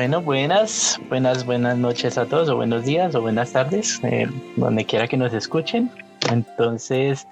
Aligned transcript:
Bueno, 0.00 0.22
buenas, 0.22 0.98
buenas, 1.10 1.44
buenas 1.44 1.76
noches 1.76 2.16
a 2.16 2.24
todos, 2.24 2.48
o 2.48 2.56
buenos 2.56 2.86
días, 2.86 3.14
o 3.14 3.20
buenas 3.20 3.52
tardes, 3.52 4.00
eh, 4.02 4.26
donde 4.56 4.86
quiera 4.86 5.06
que 5.06 5.18
nos 5.18 5.34
escuchen. 5.34 5.90
Entonces, 6.30 7.26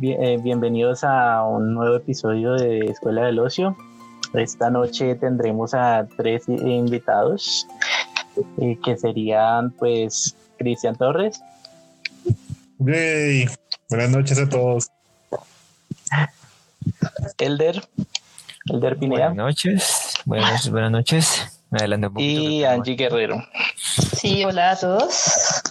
eh, 0.00 0.38
bienvenidos 0.42 1.04
a 1.04 1.44
un 1.44 1.74
nuevo 1.74 1.96
episodio 1.96 2.54
de 2.54 2.78
Escuela 2.86 3.26
del 3.26 3.40
Ocio. 3.40 3.76
Esta 4.32 4.70
noche 4.70 5.16
tendremos 5.16 5.74
a 5.74 6.08
tres 6.16 6.48
invitados, 6.48 7.66
eh, 8.56 8.78
que 8.82 8.96
serían, 8.96 9.72
pues, 9.72 10.34
Cristian 10.56 10.96
Torres. 10.96 11.42
Buenas 12.78 14.08
noches 14.08 14.38
a 14.38 14.48
todos. 14.48 14.88
Elder. 17.36 17.86
Elder 18.64 18.96
Pineda. 18.96 19.26
Buenas 19.26 19.46
noches. 19.46 20.14
Buenas, 20.24 20.70
buenas 20.70 20.90
noches. 20.90 21.53
Adelante 21.74 22.08
Y 22.22 22.62
Angie 22.62 22.94
Guerrero. 22.94 23.42
Sí, 24.16 24.44
hola 24.44 24.70
a 24.70 24.76
todos. 24.76 25.62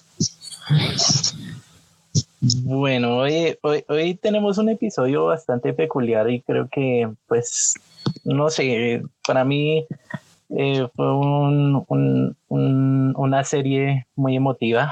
Bueno, 2.42 3.20
hoy, 3.20 3.58
hoy, 3.88 4.16
tenemos 4.16 4.58
un 4.58 4.68
episodio 4.68 5.26
bastante 5.26 5.72
peculiar 5.74 6.30
y 6.30 6.42
creo 6.42 6.68
que, 6.70 7.10
pues, 7.28 7.76
no 8.26 8.50
sé, 8.50 9.02
para 9.26 9.46
mí 9.46 9.86
eh, 10.50 10.88
fue 10.94 11.16
un, 11.16 12.36
una 12.50 13.44
serie 13.46 14.06
muy 14.16 14.36
emotiva 14.36 14.92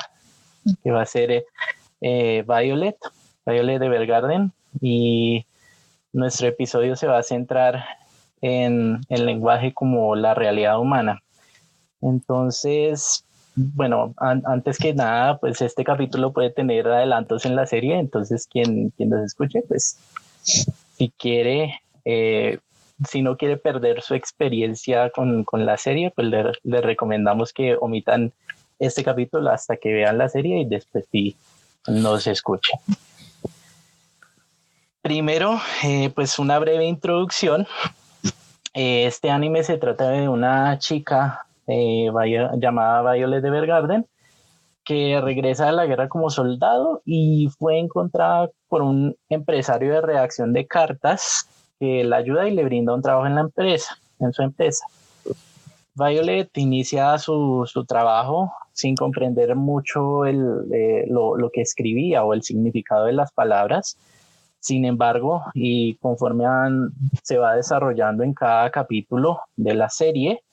que 0.82 0.92
va 0.92 1.02
a 1.02 1.06
ser 1.06 1.44
eh, 2.00 2.46
Violet, 2.48 2.98
Violet 3.46 3.80
de 3.80 3.90
Belgarden 3.90 4.54
y 4.80 5.46
nuestro 6.14 6.48
episodio 6.48 6.96
se 6.96 7.08
va 7.08 7.18
a 7.18 7.24
centrar 7.24 7.84
en 8.42 9.02
el 9.10 9.26
lenguaje 9.26 9.74
como 9.74 10.16
la 10.16 10.34
realidad 10.34 10.80
humana. 10.80 11.22
Entonces, 12.02 13.24
bueno, 13.56 14.14
antes 14.18 14.78
que 14.78 14.94
nada, 14.94 15.38
pues 15.38 15.62
este 15.62 15.84
capítulo 15.84 16.34
puede 16.34 16.50
tener 16.50 16.88
adelantos 16.88 17.46
en 17.46 17.56
la 17.56 17.66
serie, 17.68 18.00
entonces 18.00 18.48
quien, 18.48 18.92
quien 18.92 19.10
nos 19.10 19.26
escuche, 19.26 19.62
pues 19.68 19.98
si 20.44 21.10
quiere, 21.18 21.82
eh, 22.06 22.60
si 23.08 23.22
no 23.22 23.38
quiere 23.38 23.58
perder 23.58 24.02
su 24.02 24.16
experiencia 24.16 25.10
con, 25.10 25.46
la 25.54 25.78
serie, 25.78 26.12
pues 26.16 26.28
le, 26.28 26.82
recomendamos 26.82 27.54
que 27.54 27.76
omitan 27.80 28.32
este 28.80 29.04
capítulo 29.04 29.52
hasta 29.52 29.78
que 29.78 29.94
vean 29.94 30.18
la 30.18 30.30
serie 30.30 30.60
y 30.62 30.66
después 30.66 31.06
sí 31.12 31.36
nos 31.88 32.28
escuchen. 32.28 32.80
Primero, 35.02 35.60
eh, 35.84 36.12
pues 36.14 36.40
una 36.40 36.58
breve 36.60 36.86
introducción 36.86 37.68
eh, 38.74 39.06
este 39.06 39.30
anime 39.30 39.64
se 39.64 39.78
trata 39.78 40.10
de 40.10 40.30
una 40.30 40.78
chica 40.80 41.46
eh, 41.68 42.10
llamada 42.58 43.14
Violet 43.14 43.42
de 43.42 43.50
Bergarden 43.50 44.08
que 44.84 45.22
regresa 45.22 45.68
de 45.68 45.74
la 45.74 45.86
guerra 45.86 46.10
como 46.10 46.30
soldado 46.30 47.02
y 47.06 47.50
fue 47.58 47.78
encontrada 47.78 48.50
por 48.68 48.82
un 48.82 49.16
empresario 49.30 49.94
de 49.94 50.02
redacción 50.02 50.54
de 50.54 50.66
cartas 50.68 51.48
que 51.80 52.04
la 52.04 52.18
ayuda 52.18 52.48
y 52.48 52.54
le 52.54 52.64
brinda 52.64 52.94
un 52.94 53.02
trabajo 53.02 53.28
en 53.28 53.36
la 53.36 53.42
empresa, 53.42 53.98
en 54.20 54.34
su 54.34 54.42
empresa. 54.42 54.86
Violet 55.94 56.50
inicia 56.58 57.18
su, 57.18 57.68
trabajo 57.88 58.52
sin 58.74 58.96
comprender 58.96 59.56
mucho 59.56 60.26
eh, 60.26 61.06
lo, 61.10 61.50
que 61.54 61.62
escribía 61.62 62.24
o 62.24 62.34
el 62.34 62.44
significado 62.44 63.06
de 63.06 63.14
las 63.14 63.32
palabras 63.32 63.98
sin 64.62 64.86
embargo, 64.86 65.44
y 65.56 65.96
conforme 65.96 66.46
se 67.24 67.40
va 67.40 67.56
desarrollando 67.56 68.24
en 68.24 68.36
cada 68.36 68.70
capítulo 68.70 69.42
de 69.56 69.74
la 69.74 69.90
serie, 69.90 70.44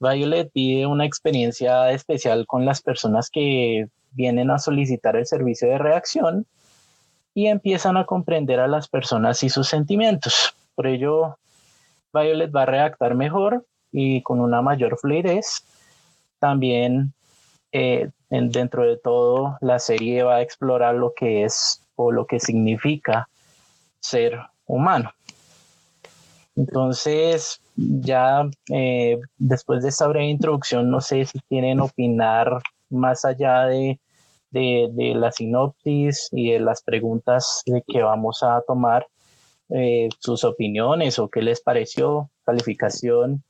Violet 0.00 0.50
pide 0.52 0.84
una 0.86 1.06
experiencia 1.06 1.92
especial 1.92 2.44
con 2.46 2.66
las 2.66 2.82
personas 2.82 3.30
que 3.30 3.86
vienen 4.10 4.50
a 4.50 4.58
solicitar 4.58 5.14
el 5.14 5.26
servicio 5.26 5.68
de 5.68 5.78
reacción 5.78 6.44
y 7.34 7.46
empiezan 7.46 7.96
a 7.96 8.04
comprender 8.04 8.58
a 8.58 8.66
las 8.66 8.88
personas 8.88 9.42
y 9.44 9.48
sus 9.48 9.68
sentimientos. 9.68 10.56
Por 10.74 10.88
ello, 10.88 11.38
Violet 12.12 12.54
va 12.54 12.62
a 12.62 12.66
redactar 12.66 13.14
mejor 13.14 13.64
y 13.92 14.22
con 14.22 14.40
una 14.40 14.60
mayor 14.60 14.98
fluidez. 14.98 15.62
También 16.40 17.12
eh, 17.70 18.10
dentro 18.28 18.82
de 18.82 18.96
todo, 18.96 19.56
la 19.60 19.78
serie 19.78 20.24
va 20.24 20.36
a 20.36 20.42
explorar 20.42 20.96
lo 20.96 21.14
que 21.14 21.44
es 21.44 21.80
o 21.94 22.10
lo 22.10 22.26
que 22.26 22.40
significa 22.40 23.28
ser 24.06 24.38
humano. 24.66 25.12
Entonces, 26.56 27.60
ya 27.76 28.48
eh, 28.72 29.18
después 29.36 29.82
de 29.82 29.90
esta 29.90 30.06
breve 30.06 30.28
introducción, 30.28 30.90
no 30.90 31.00
sé 31.00 31.26
si 31.26 31.38
quieren 31.48 31.80
opinar 31.80 32.62
más 32.88 33.24
allá 33.24 33.66
de, 33.66 33.98
la 34.52 35.32
sinopsis 35.32 36.28
y 36.32 36.52
de 36.52 36.60
las 36.60 36.82
preguntas 36.82 37.62
de 37.66 37.82
que 37.86 38.02
vamos 38.02 38.42
a 38.42 38.62
tomar, 38.66 39.06
eh, 39.68 40.08
sus 40.18 40.44
opiniones 40.44 41.18
o 41.18 41.28
qué 41.28 41.42
les 41.42 41.60
pareció, 41.60 42.30
calificación. 42.44 43.42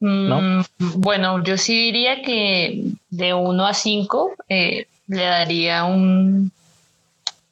Mm, 0.00 0.60
bueno, 0.94 1.42
yo 1.42 1.58
sí 1.58 1.76
diría 1.76 2.22
que 2.22 2.92
de 3.10 3.34
1 3.34 3.66
a 3.66 3.74
5 3.74 4.30
eh, 4.48 4.86
le 5.08 5.24
daría 5.24 5.84
un 5.84 6.52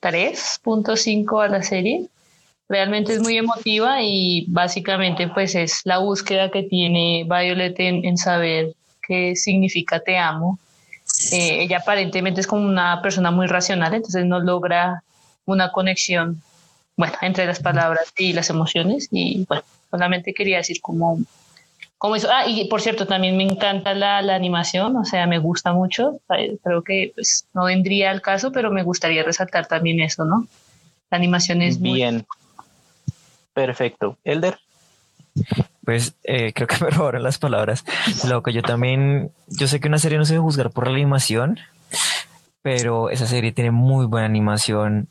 3.5 0.01 1.45
a 1.45 1.49
la 1.49 1.63
serie. 1.63 2.07
Realmente 2.69 3.13
es 3.13 3.21
muy 3.21 3.37
emotiva 3.37 4.03
y 4.03 4.47
básicamente 4.49 5.29
pues 5.29 5.55
es 5.55 5.83
la 5.85 5.99
búsqueda 5.99 6.51
que 6.51 6.65
tiene 6.65 7.25
Violet 7.25 7.75
en, 7.79 8.17
saber 8.17 8.75
qué 9.07 9.37
significa 9.37 10.01
te 10.01 10.19
amo. 10.19 10.59
Eh, 11.33 11.63
ella 11.63 11.79
aparentemente 11.79 12.41
es 12.41 12.47
como 12.47 12.67
una 12.67 13.01
persona 13.03 13.31
muy 13.31 13.47
racional, 13.47 13.95
entonces 13.95 14.25
no 14.25 14.41
logra 14.41 15.05
una 15.45 15.71
conexión, 15.71 16.43
bueno, 16.97 17.15
entre 17.23 17.47
las 17.47 17.61
palabras 17.61 18.13
y 18.19 18.33
las 18.33 18.51
emociones 18.51 19.09
y 19.13 19.45
bueno, 19.47 19.63
solamente 19.91 20.35
quería 20.35 20.57
decir 20.57 20.81
como 20.81 21.21
como 21.99 22.17
eso. 22.17 22.29
Ah, 22.31 22.47
y 22.47 22.67
por 22.69 22.81
cierto, 22.81 23.07
también 23.07 23.37
me 23.37 23.45
encanta 23.45 23.95
la, 23.95 24.23
la, 24.23 24.35
animación, 24.35 24.97
o 24.97 25.05
sea, 25.05 25.27
me 25.27 25.39
gusta 25.39 25.73
mucho. 25.73 26.21
Creo 26.63 26.83
que 26.83 27.13
pues, 27.15 27.47
no 27.55 27.65
vendría 27.65 28.11
al 28.11 28.23
caso, 28.23 28.53
pero 28.53 28.71
me 28.71 28.83
gustaría 28.83 29.23
resaltar 29.23 29.67
también 29.67 30.01
eso, 30.01 30.25
¿no? 30.25 30.47
La 31.11 31.19
animación 31.19 31.63
es 31.63 31.81
bien. 31.81 32.27
Perfecto. 33.55 34.19
Elder. 34.25 34.59
Pues 35.85 36.15
eh, 36.25 36.53
creo 36.53 36.67
que 36.67 36.77
me 36.85 36.91
robaron 36.91 37.23
las 37.23 37.39
palabras. 37.39 37.85
Loco, 38.29 38.51
yo 38.51 38.63
también, 38.63 39.31
yo 39.47 39.69
sé 39.69 39.81
que 39.81 39.89
una 39.89 39.99
serie 39.99 40.19
no 40.19 40.25
se 40.25 40.35
debe 40.35 40.43
juzgar 40.43 40.71
por 40.71 40.87
la 40.87 40.95
animación, 40.95 41.59
pero 42.67 43.11
esa 43.11 43.29
serie 43.29 43.53
tiene 43.53 43.71
muy 43.71 44.07
buena 44.07 44.27
animación, 44.27 45.07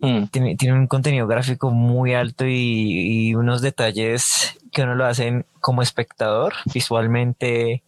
mm. 0.00 0.26
tiene, 0.26 0.54
tiene, 0.54 0.78
un 0.78 0.86
contenido 0.86 1.26
gráfico 1.26 1.72
muy 1.72 2.14
alto 2.14 2.46
y, 2.46 2.52
y, 3.26 3.34
unos 3.34 3.60
detalles 3.60 4.56
que 4.70 4.82
uno 4.82 4.94
lo 4.94 5.04
hacen 5.04 5.44
como 5.58 5.82
espectador 5.82 6.54
visualmente, 6.72 7.82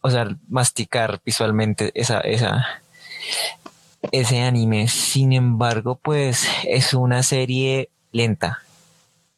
o 0.00 0.10
sea, 0.10 0.28
masticar 0.48 1.20
visualmente 1.26 1.90
esa, 1.96 2.20
esa, 2.20 2.64
ese 4.12 4.42
anime. 4.42 4.86
Sin 4.86 5.32
embargo, 5.32 5.98
pues 6.00 6.46
es 6.68 6.94
una 6.94 7.24
serie 7.24 7.88
lenta, 8.12 8.62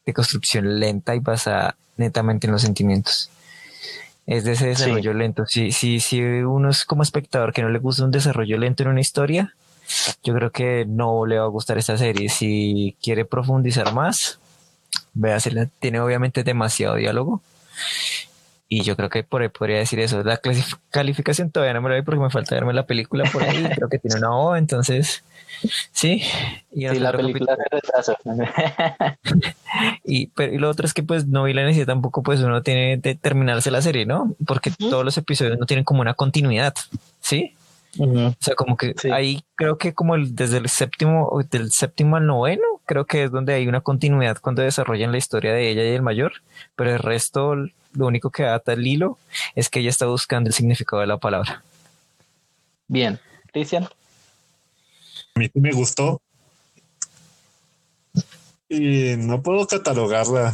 de 0.05 0.13
construcción 0.13 0.79
lenta 0.79 1.15
y 1.15 1.21
basada 1.21 1.77
netamente 1.97 2.47
en 2.47 2.53
los 2.53 2.61
sentimientos 2.61 3.31
es 4.31 4.45
de 4.45 4.53
ese 4.53 4.69
desarrollo 4.69 5.13
lento. 5.13 5.45
Si, 5.45 5.73
si, 5.73 5.99
si 5.99 6.23
uno 6.23 6.71
es 6.71 6.85
como 6.85 7.03
espectador 7.03 7.53
que 7.53 7.63
no 7.63 7.69
le 7.69 7.81
gusta 7.81 8.05
un 8.05 8.13
desarrollo 8.13 8.59
lento 8.59 8.85
en 8.85 8.91
una 8.91 9.01
historia, 9.01 9.57
yo 10.23 10.33
creo 10.35 10.53
que 10.53 10.85
no 10.87 11.27
le 11.27 11.41
va 11.41 11.47
a 11.47 11.49
gustar 11.49 11.79
esta 11.79 11.99
serie. 11.99 12.29
Si 12.29 12.97
quiere 13.03 13.25
profundizar 13.25 13.93
más, 13.93 14.39
véasela. 15.15 15.67
Tiene 15.81 15.99
obviamente 15.99 16.45
demasiado 16.45 16.95
diálogo. 16.95 17.43
Y 18.71 18.83
yo 18.85 18.97
creo 18.97 19.11
que 19.11 19.25
por 19.25 19.43
ahí 19.43 19.49
podría 19.49 19.79
decir 19.79 19.99
eso. 19.99 20.23
La 20.23 20.41
calificación 20.91 21.51
todavía 21.51 21.75
no 21.75 21.83
me 21.83 21.91
la 21.91 21.97
vi 21.97 22.03
porque 22.03 22.21
me 22.21 22.31
falta 22.31 22.55
verme 22.55 22.73
la 22.73 22.87
película 22.87 23.25
por 23.31 23.43
ahí. 23.43 23.69
creo 23.75 23.89
que 23.89 23.99
tiene 23.99 24.17
una 24.19 24.31
O, 24.31 24.57
entonces 24.57 25.23
Sí, 25.93 26.23
y 26.73 26.87
la 26.99 27.13
película 27.13 27.57
y, 30.05 30.29
pero, 30.29 30.55
y 30.55 30.59
lo 30.59 30.71
otro 30.71 30.87
es 30.87 30.95
que 30.95 31.03
pues 31.03 31.27
no 31.27 31.45
vi 31.45 31.53
la 31.53 31.63
necesidad 31.63 31.87
tampoco, 31.87 32.23
pues 32.23 32.41
uno 32.41 32.63
tiene 32.63 32.97
de 32.97 33.15
terminarse 33.15 33.71
la 33.71 33.83
serie, 33.83 34.07
¿no? 34.07 34.35
Porque 34.47 34.71
todos 34.71 35.05
los 35.05 35.19
episodios 35.19 35.59
no 35.59 35.67
tienen 35.67 35.85
como 35.85 36.01
una 36.01 36.15
continuidad, 36.15 36.75
¿sí? 37.21 37.55
O 37.99 38.35
sea, 38.39 38.55
como 38.55 38.77
que 38.77 38.95
ahí 39.13 39.43
creo 39.57 39.77
que 39.77 39.95
como 39.95 40.15
el, 40.15 40.35
desde 40.35 40.59
el 40.59 40.69
séptimo, 40.69 41.41
del 41.51 41.73
séptimo 41.73 42.17
al 42.17 42.27
noveno, 42.27 42.80
creo 42.91 43.05
que 43.05 43.23
es 43.23 43.31
donde 43.31 43.55
hay 43.55 43.69
una 43.69 43.83
continuidad 43.83 44.39
cuando 44.41 44.63
desarrollan 44.63 45.13
la 45.13 45.19
historia 45.19 45.53
de 45.53 45.71
ella 45.71 45.85
y 45.85 45.95
el 45.95 46.03
mayor, 46.03 46.33
pero 46.75 46.91
el 46.91 46.99
resto, 46.99 47.55
lo 47.55 48.07
único 48.09 48.31
que 48.31 48.47
ata 48.47 48.73
el 48.73 48.85
hilo 48.85 49.17
es 49.55 49.69
que 49.69 49.79
ella 49.79 49.91
está 49.91 50.07
buscando 50.07 50.49
el 50.49 50.55
significado 50.55 51.01
de 51.01 51.07
la 51.07 51.17
palabra. 51.17 51.63
Bien, 52.89 53.21
Cristian 53.53 53.85
a 53.85 55.39
mí 55.39 55.49
me 55.55 55.71
gustó. 55.71 56.21
Y 58.69 59.15
no 59.19 59.41
puedo 59.41 59.69
catalogarla 59.69 60.53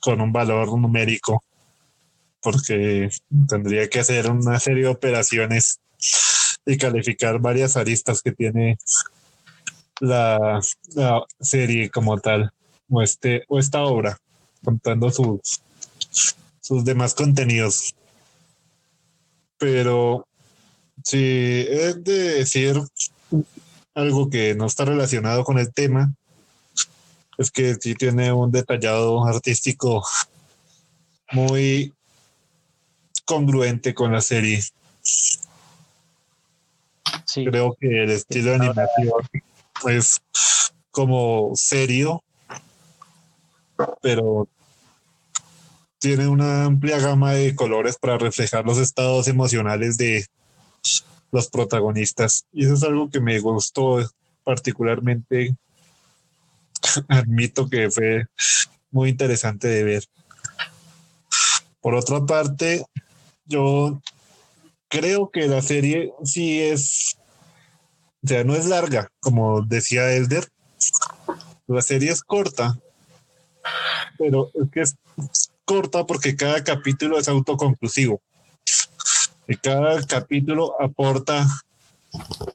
con 0.00 0.20
un 0.20 0.32
valor 0.34 0.78
numérico. 0.78 1.42
porque 2.42 3.08
tendría 3.48 3.88
que 3.88 4.00
hacer 4.00 4.30
una 4.30 4.60
serie 4.60 4.82
de 4.82 4.90
operaciones 4.90 5.80
y 6.66 6.76
calificar 6.76 7.38
varias 7.38 7.78
aristas 7.78 8.20
que 8.20 8.32
tiene 8.32 8.76
la, 10.00 10.60
la 10.94 11.24
serie 11.40 11.90
como 11.90 12.18
tal, 12.18 12.52
o, 12.88 13.02
este, 13.02 13.44
o 13.48 13.58
esta 13.58 13.82
obra, 13.82 14.18
contando 14.64 15.10
sus, 15.10 15.60
sus 16.60 16.84
demás 16.84 17.14
contenidos. 17.14 17.94
Pero 19.58 20.26
si 21.04 21.66
es 21.68 22.02
de 22.02 22.34
decir 22.34 22.80
algo 23.94 24.30
que 24.30 24.54
no 24.54 24.66
está 24.66 24.84
relacionado 24.84 25.44
con 25.44 25.58
el 25.58 25.72
tema, 25.72 26.14
es 27.38 27.50
que 27.50 27.74
sí 27.74 27.94
tiene 27.94 28.32
un 28.32 28.50
detallado 28.50 29.24
artístico 29.24 30.04
muy 31.32 31.92
congruente 33.24 33.94
con 33.94 34.12
la 34.12 34.20
serie. 34.20 34.62
Sí. 37.24 37.44
Creo 37.44 37.76
que 37.80 38.02
el 38.02 38.10
estilo 38.10 38.50
de 38.50 38.56
animación 38.56 39.12
es 39.88 40.20
como 40.90 41.52
serio, 41.54 42.22
pero 44.02 44.48
tiene 45.98 46.28
una 46.28 46.64
amplia 46.64 46.98
gama 46.98 47.32
de 47.32 47.54
colores 47.54 47.96
para 47.98 48.18
reflejar 48.18 48.64
los 48.64 48.78
estados 48.78 49.28
emocionales 49.28 49.98
de 49.98 50.26
los 51.30 51.48
protagonistas. 51.48 52.46
Y 52.52 52.64
eso 52.64 52.74
es 52.74 52.82
algo 52.82 53.10
que 53.10 53.20
me 53.20 53.38
gustó 53.40 53.98
particularmente. 54.42 55.56
Admito 57.08 57.68
que 57.68 57.90
fue 57.90 58.26
muy 58.90 59.10
interesante 59.10 59.68
de 59.68 59.84
ver. 59.84 60.04
Por 61.80 61.94
otra 61.94 62.24
parte, 62.24 62.84
yo 63.44 64.00
creo 64.88 65.30
que 65.30 65.46
la 65.46 65.62
serie 65.62 66.12
sí 66.24 66.60
es, 66.60 67.16
o 68.22 68.28
sea, 68.28 68.44
no 68.44 68.54
es 68.54 68.66
larga, 68.66 69.10
como 69.20 69.62
decía 69.62 70.12
Elder. 70.12 70.46
La 71.66 71.82
serie 71.82 72.10
es 72.10 72.22
corta, 72.22 72.78
pero 74.18 74.50
es 74.54 74.70
que 74.70 74.80
es 74.80 74.96
corta 75.64 76.04
porque 76.04 76.36
cada 76.36 76.62
capítulo 76.62 77.18
es 77.18 77.28
autoconclusivo. 77.28 78.20
Y 79.46 79.56
cada 79.56 80.02
capítulo 80.04 80.80
aporta, 80.80 81.46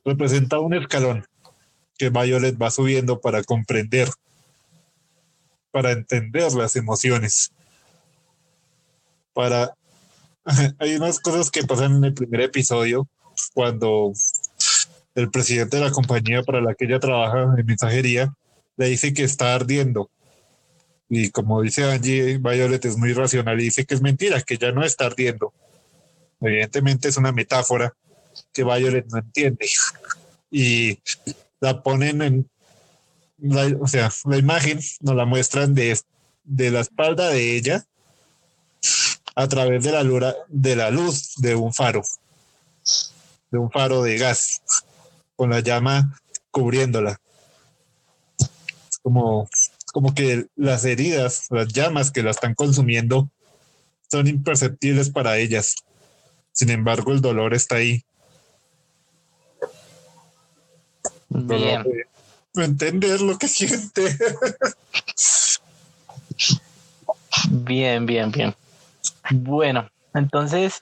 representa 0.04 0.60
un 0.60 0.74
escalón 0.74 1.26
que 1.98 2.10
Violet 2.10 2.62
va 2.62 2.72
subiendo 2.72 3.20
para 3.20 3.44
comprender, 3.44 4.10
para 5.72 5.92
entender 5.92 6.54
las 6.54 6.76
emociones, 6.76 7.52
para... 9.34 9.74
Hay 10.80 10.96
unas 10.96 11.20
cosas 11.20 11.50
que 11.50 11.64
pasan 11.64 11.96
en 11.96 12.04
el 12.04 12.14
primer 12.14 12.42
episodio 12.42 13.08
cuando 13.54 14.14
el 15.16 15.32
presidente 15.32 15.78
de 15.78 15.84
la 15.84 15.92
compañía 15.92 16.44
para 16.44 16.62
la 16.62 16.76
que 16.76 16.86
ella 16.86 17.00
trabaja 17.00 17.56
en 17.58 17.66
mensajería 17.66 18.34
le 18.78 18.90
dice 18.90 19.14
que 19.14 19.24
está 19.24 19.56
ardiendo. 19.56 20.10
Y 21.10 21.30
como 21.30 21.62
dice 21.62 21.90
Angie, 21.90 22.38
Violet 22.38 22.84
es 22.86 22.98
muy 22.98 23.14
racional 23.14 23.60
y 23.60 23.66
dice 23.66 23.86
que 23.86 23.96
es 23.96 24.02
mentira, 24.02 24.42
que 24.42 24.58
ya 24.58 24.72
no 24.72 24.84
está 24.84 25.06
ardiendo. 25.06 25.54
Evidentemente 26.42 27.08
es 27.08 27.18
una 27.18 27.32
metáfora 27.32 27.94
que 28.52 28.64
Violet 28.64 29.06
no 29.08 29.20
entiende. 29.20 29.68
Y 30.52 31.00
la 31.60 31.82
ponen 31.82 32.22
en, 32.22 32.50
o 33.80 33.88
sea, 33.88 34.12
la 34.26 34.38
imagen 34.38 34.80
nos 35.02 35.16
la 35.16 35.26
muestran 35.26 35.74
de, 35.74 35.98
de 36.44 36.72
la 36.72 36.82
espalda 36.82 37.30
de 37.30 37.56
ella 37.56 37.86
a 39.36 39.48
través 39.48 39.84
de 39.84 39.92
la, 39.92 40.04
lura, 40.04 40.36
de 40.48 40.76
la 40.76 40.90
luz 40.90 41.36
de 41.38 41.56
un 41.56 41.74
faro, 41.74 42.02
de 43.52 43.58
un 43.58 43.70
faro 43.70 44.02
de 44.02 44.18
gas, 44.18 44.62
con 45.36 45.50
la 45.50 45.60
llama 45.60 46.20
cubriéndola. 46.52 47.20
Es 48.90 48.98
como, 49.02 49.50
como 49.94 50.14
que 50.14 50.48
las 50.56 50.86
heridas, 50.86 51.48
las 51.50 51.68
llamas 51.68 52.12
que 52.12 52.24
la 52.24 52.32
están 52.32 52.56
consumiendo 52.56 53.30
son 54.10 54.28
imperceptibles 54.28 55.10
para 55.10 55.38
ellas. 55.38 55.76
Sin 56.52 56.70
embargo, 56.70 57.12
el 57.12 57.22
dolor 57.22 57.54
está 57.54 57.76
ahí. 57.76 58.04
Bien. 61.30 61.84
De 62.54 62.64
entender 62.64 63.20
lo 63.20 63.38
que 63.38 63.50
siente. 63.50 64.18
Bien, 67.50 68.06
bien, 68.06 68.32
bien. 68.32 68.56
Bueno, 69.32 69.90
entonces, 70.14 70.82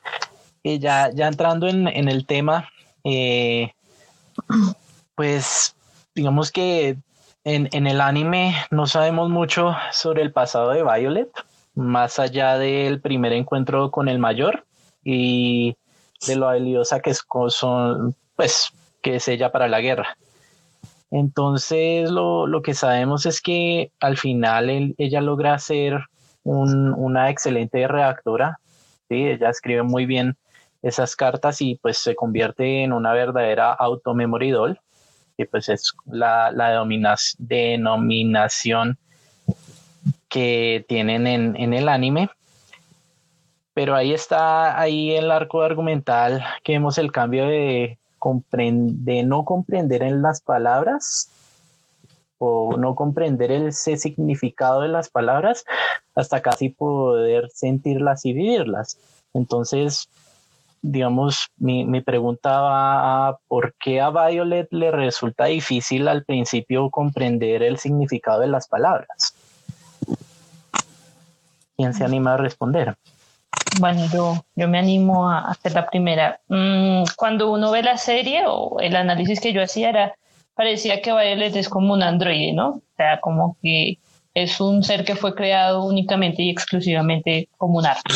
eh, 0.64 0.78
ya, 0.78 1.10
ya 1.14 1.28
entrando 1.28 1.68
en, 1.68 1.88
en 1.88 2.08
el 2.08 2.28
tema, 2.28 2.70
eh, 3.04 3.74
pues 5.16 5.76
digamos 6.16 6.52
que 6.52 6.98
en, 7.44 7.70
en, 7.72 7.88
el 7.88 8.02
anime 8.02 8.56
no 8.72 8.88
sabemos 8.88 9.30
mucho 9.30 9.76
sobre 9.92 10.22
el 10.22 10.32
pasado 10.32 10.72
de 10.72 10.84
Violet, 10.84 11.30
más 11.76 12.20
allá 12.20 12.58
del 12.58 13.02
primer 13.02 13.34
encuentro 13.34 13.92
con 13.92 14.08
el 14.08 14.20
mayor 14.20 14.66
y 15.04 15.76
de 16.28 16.36
lo 16.36 16.48
habilidosa 16.48 17.00
que 17.02 17.10
es, 17.10 17.26
son, 17.50 18.16
pues, 18.36 18.72
que 19.02 19.16
es 19.16 19.28
ella 19.28 19.52
para 19.52 19.68
la 19.68 19.82
guerra. 19.82 20.18
Entonces 21.12 22.10
lo, 22.10 22.48
lo 22.48 22.62
que 22.62 22.74
sabemos 22.74 23.26
es 23.26 23.42
que 23.42 23.92
al 24.00 24.18
final 24.18 24.96
ella 24.98 25.22
logra 25.22 25.60
ser 25.60 26.00
un, 26.44 26.94
una 26.94 27.30
excelente 27.30 27.88
redactora, 27.88 28.60
¿sí? 29.10 29.28
ella 29.28 29.50
escribe 29.50 29.84
muy 29.84 30.06
bien 30.06 30.38
esas 30.84 31.16
cartas 31.16 31.62
y 31.62 31.76
pues 31.76 31.98
se 31.98 32.14
convierte 32.14 32.84
en 32.84 32.94
una 32.94 33.14
verdadera 33.14 33.72
automemoridol, 33.74 34.80
que 35.38 35.46
pues 35.46 35.70
es 35.70 35.94
la, 36.06 36.52
la 36.52 36.86
denominación 37.40 38.98
que 40.28 40.86
tienen 40.88 41.26
en, 41.26 41.56
en, 41.56 41.74
el 41.74 41.88
anime. 41.88 42.30
Pero 43.74 43.96
ahí 43.96 44.14
está, 44.14 44.80
ahí 44.80 45.12
el 45.12 45.32
arco 45.32 45.62
argumental, 45.62 46.44
que 46.64 46.74
vemos 46.74 46.98
el 46.98 47.12
cambio 47.12 47.48
de, 47.48 47.98
de 48.62 49.24
no 49.24 49.46
comprender 49.46 50.04
en 50.04 50.22
las 50.22 50.42
palabras 50.42 51.30
o 52.38 52.76
no 52.78 52.94
comprender 52.94 53.52
el 53.52 53.74
significado 53.74 54.82
de 54.82 54.90
las 54.90 55.10
palabras 55.10 55.64
hasta 56.14 56.42
casi 56.42 56.70
poder 56.70 57.50
sentirlas 57.52 58.26
y 58.26 58.34
vivirlas. 58.34 58.98
Entonces, 59.34 60.10
digamos, 60.84 61.48
mi, 61.58 61.86
mi 61.86 62.02
pregunta 62.02 62.60
va 62.60 63.30
a 63.30 63.38
por 63.48 63.74
qué 63.80 64.02
a 64.02 64.10
Violet 64.10 64.68
le 64.72 64.92
resulta 64.92 65.46
difícil 65.46 66.10
al 66.10 66.26
principio 66.26 66.90
comprender 66.92 67.64
el 67.64 67.78
significado 67.80 68.42
de 68.42 68.48
las 68.48 68.68
palabras. 68.68 69.34
¿Quién 71.78 71.94
se 71.94 72.04
anima 72.04 72.34
a 72.34 72.38
responder? 72.38 72.96
Bueno, 73.80 74.06
yo, 74.14 74.46
yo 74.56 74.68
me 74.68 74.78
animo 74.78 75.30
a 75.30 75.50
hacer 75.50 75.74
la 75.74 75.90
primera. 75.90 76.42
Mm, 76.50 77.04
cuando 77.16 77.52
uno 77.52 77.72
ve 77.72 77.82
la 77.82 77.98
serie 77.98 78.44
o 78.46 78.80
el 78.82 78.96
análisis 78.98 79.40
que 79.40 79.54
yo 79.54 79.64
hacía 79.64 79.90
era, 79.90 80.16
parecía 80.54 81.02
que 81.02 81.14
Violet 81.14 81.56
es 81.56 81.70
como 81.70 81.94
un 81.94 82.04
androide, 82.04 82.52
¿no? 82.52 82.70
O 82.70 82.82
sea, 82.98 83.22
como 83.22 83.56
que 83.62 84.00
es 84.34 84.60
un 84.60 84.84
ser 84.84 85.06
que 85.06 85.16
fue 85.16 85.34
creado 85.34 85.86
únicamente 85.86 86.44
y 86.44 86.50
exclusivamente 86.50 87.48
como 87.58 87.78
un 87.78 87.86
arte. 87.86 88.16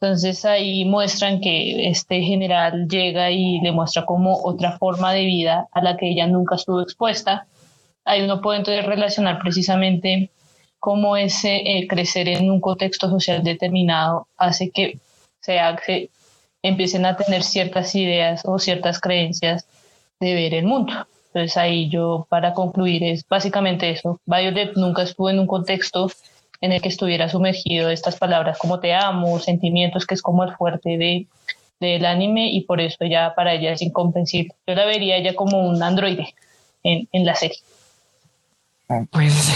Entonces 0.00 0.46
ahí 0.46 0.86
muestran 0.86 1.42
que 1.42 1.88
este 1.90 2.22
general 2.22 2.88
llega 2.88 3.30
y 3.30 3.60
le 3.60 3.70
muestra 3.70 4.06
como 4.06 4.40
otra 4.42 4.78
forma 4.78 5.12
de 5.12 5.26
vida 5.26 5.68
a 5.72 5.82
la 5.82 5.98
que 5.98 6.08
ella 6.08 6.26
nunca 6.26 6.54
estuvo 6.54 6.80
expuesta. 6.80 7.46
Ahí 8.06 8.22
uno 8.22 8.40
puede 8.40 8.60
entonces 8.60 8.86
relacionar 8.86 9.38
precisamente 9.40 10.30
cómo 10.78 11.18
ese 11.18 11.56
eh, 11.56 11.86
crecer 11.86 12.28
en 12.28 12.50
un 12.50 12.62
contexto 12.62 13.10
social 13.10 13.44
determinado 13.44 14.26
hace 14.38 14.70
que 14.70 14.98
se, 15.40 15.58
se 15.84 16.08
empiecen 16.62 17.04
a 17.04 17.16
tener 17.18 17.42
ciertas 17.42 17.94
ideas 17.94 18.40
o 18.46 18.58
ciertas 18.58 19.00
creencias 19.00 19.66
de 20.18 20.32
ver 20.32 20.54
el 20.54 20.64
mundo. 20.64 20.94
Entonces 21.26 21.58
ahí 21.58 21.90
yo 21.90 22.26
para 22.30 22.54
concluir 22.54 23.04
es 23.04 23.28
básicamente 23.28 23.90
eso. 23.90 24.18
Violet 24.24 24.72
nunca 24.76 25.02
estuvo 25.02 25.28
en 25.28 25.40
un 25.40 25.46
contexto 25.46 26.10
en 26.60 26.72
el 26.72 26.82
que 26.82 26.88
estuviera 26.88 27.28
sumergido 27.28 27.90
estas 27.90 28.16
palabras 28.16 28.58
como 28.58 28.80
te 28.80 28.94
amo, 28.94 29.38
sentimientos, 29.38 30.06
que 30.06 30.14
es 30.14 30.22
como 30.22 30.44
el 30.44 30.54
fuerte 30.54 30.98
de, 30.98 31.26
del 31.80 32.04
anime 32.04 32.50
y 32.50 32.62
por 32.62 32.80
eso 32.80 33.04
ya 33.06 33.34
para 33.34 33.54
ella 33.54 33.72
es 33.72 33.82
incomprensible. 33.82 34.54
Yo 34.66 34.74
la 34.74 34.84
vería 34.84 35.16
ella 35.16 35.34
como 35.34 35.68
un 35.68 35.82
androide 35.82 36.34
en, 36.82 37.08
en 37.12 37.24
la 37.24 37.34
serie. 37.34 37.58
Pues, 39.10 39.52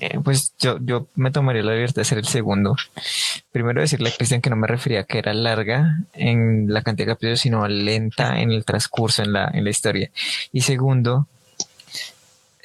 eh, 0.00 0.18
pues 0.22 0.54
yo, 0.58 0.78
yo 0.82 1.06
me 1.14 1.30
tomaría 1.30 1.62
la 1.62 1.72
libertad 1.72 2.02
de 2.02 2.04
ser 2.04 2.18
el 2.18 2.26
segundo. 2.26 2.76
Primero 3.50 3.80
decirle 3.80 4.10
a 4.10 4.12
Cristian 4.12 4.42
que 4.42 4.50
no 4.50 4.56
me 4.56 4.66
refería 4.66 5.00
a 5.00 5.04
que 5.04 5.18
era 5.18 5.32
larga 5.32 6.00
en 6.12 6.66
la 6.68 6.82
cantidad 6.82 7.06
de 7.06 7.12
capítulos, 7.14 7.40
sino 7.40 7.66
lenta 7.66 8.38
en 8.38 8.52
el 8.52 8.66
transcurso, 8.66 9.22
en 9.22 9.32
la, 9.32 9.50
en 9.54 9.64
la 9.64 9.70
historia. 9.70 10.10
Y 10.52 10.60
segundo, 10.60 11.26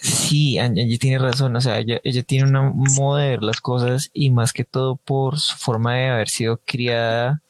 Sí, 0.01 0.57
Angie 0.57 0.97
tiene 0.97 1.19
razón, 1.19 1.55
o 1.55 1.61
sea, 1.61 1.77
ella, 1.77 2.01
ella 2.03 2.23
tiene 2.23 2.59
un 2.59 2.87
modo 2.95 3.17
de 3.17 3.29
ver 3.29 3.43
las 3.43 3.61
cosas 3.61 4.09
y 4.13 4.31
más 4.31 4.51
que 4.51 4.63
todo 4.63 4.95
por 4.95 5.39
su 5.39 5.55
forma 5.55 5.93
de 5.93 6.09
haber 6.09 6.27
sido 6.27 6.59
criada 6.65 7.41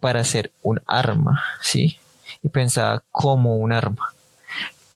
para 0.00 0.24
ser 0.24 0.50
un 0.62 0.82
arma, 0.86 1.44
¿sí? 1.62 1.98
Y 2.42 2.48
pensaba 2.48 3.04
como 3.12 3.58
un 3.58 3.72
arma. 3.72 4.12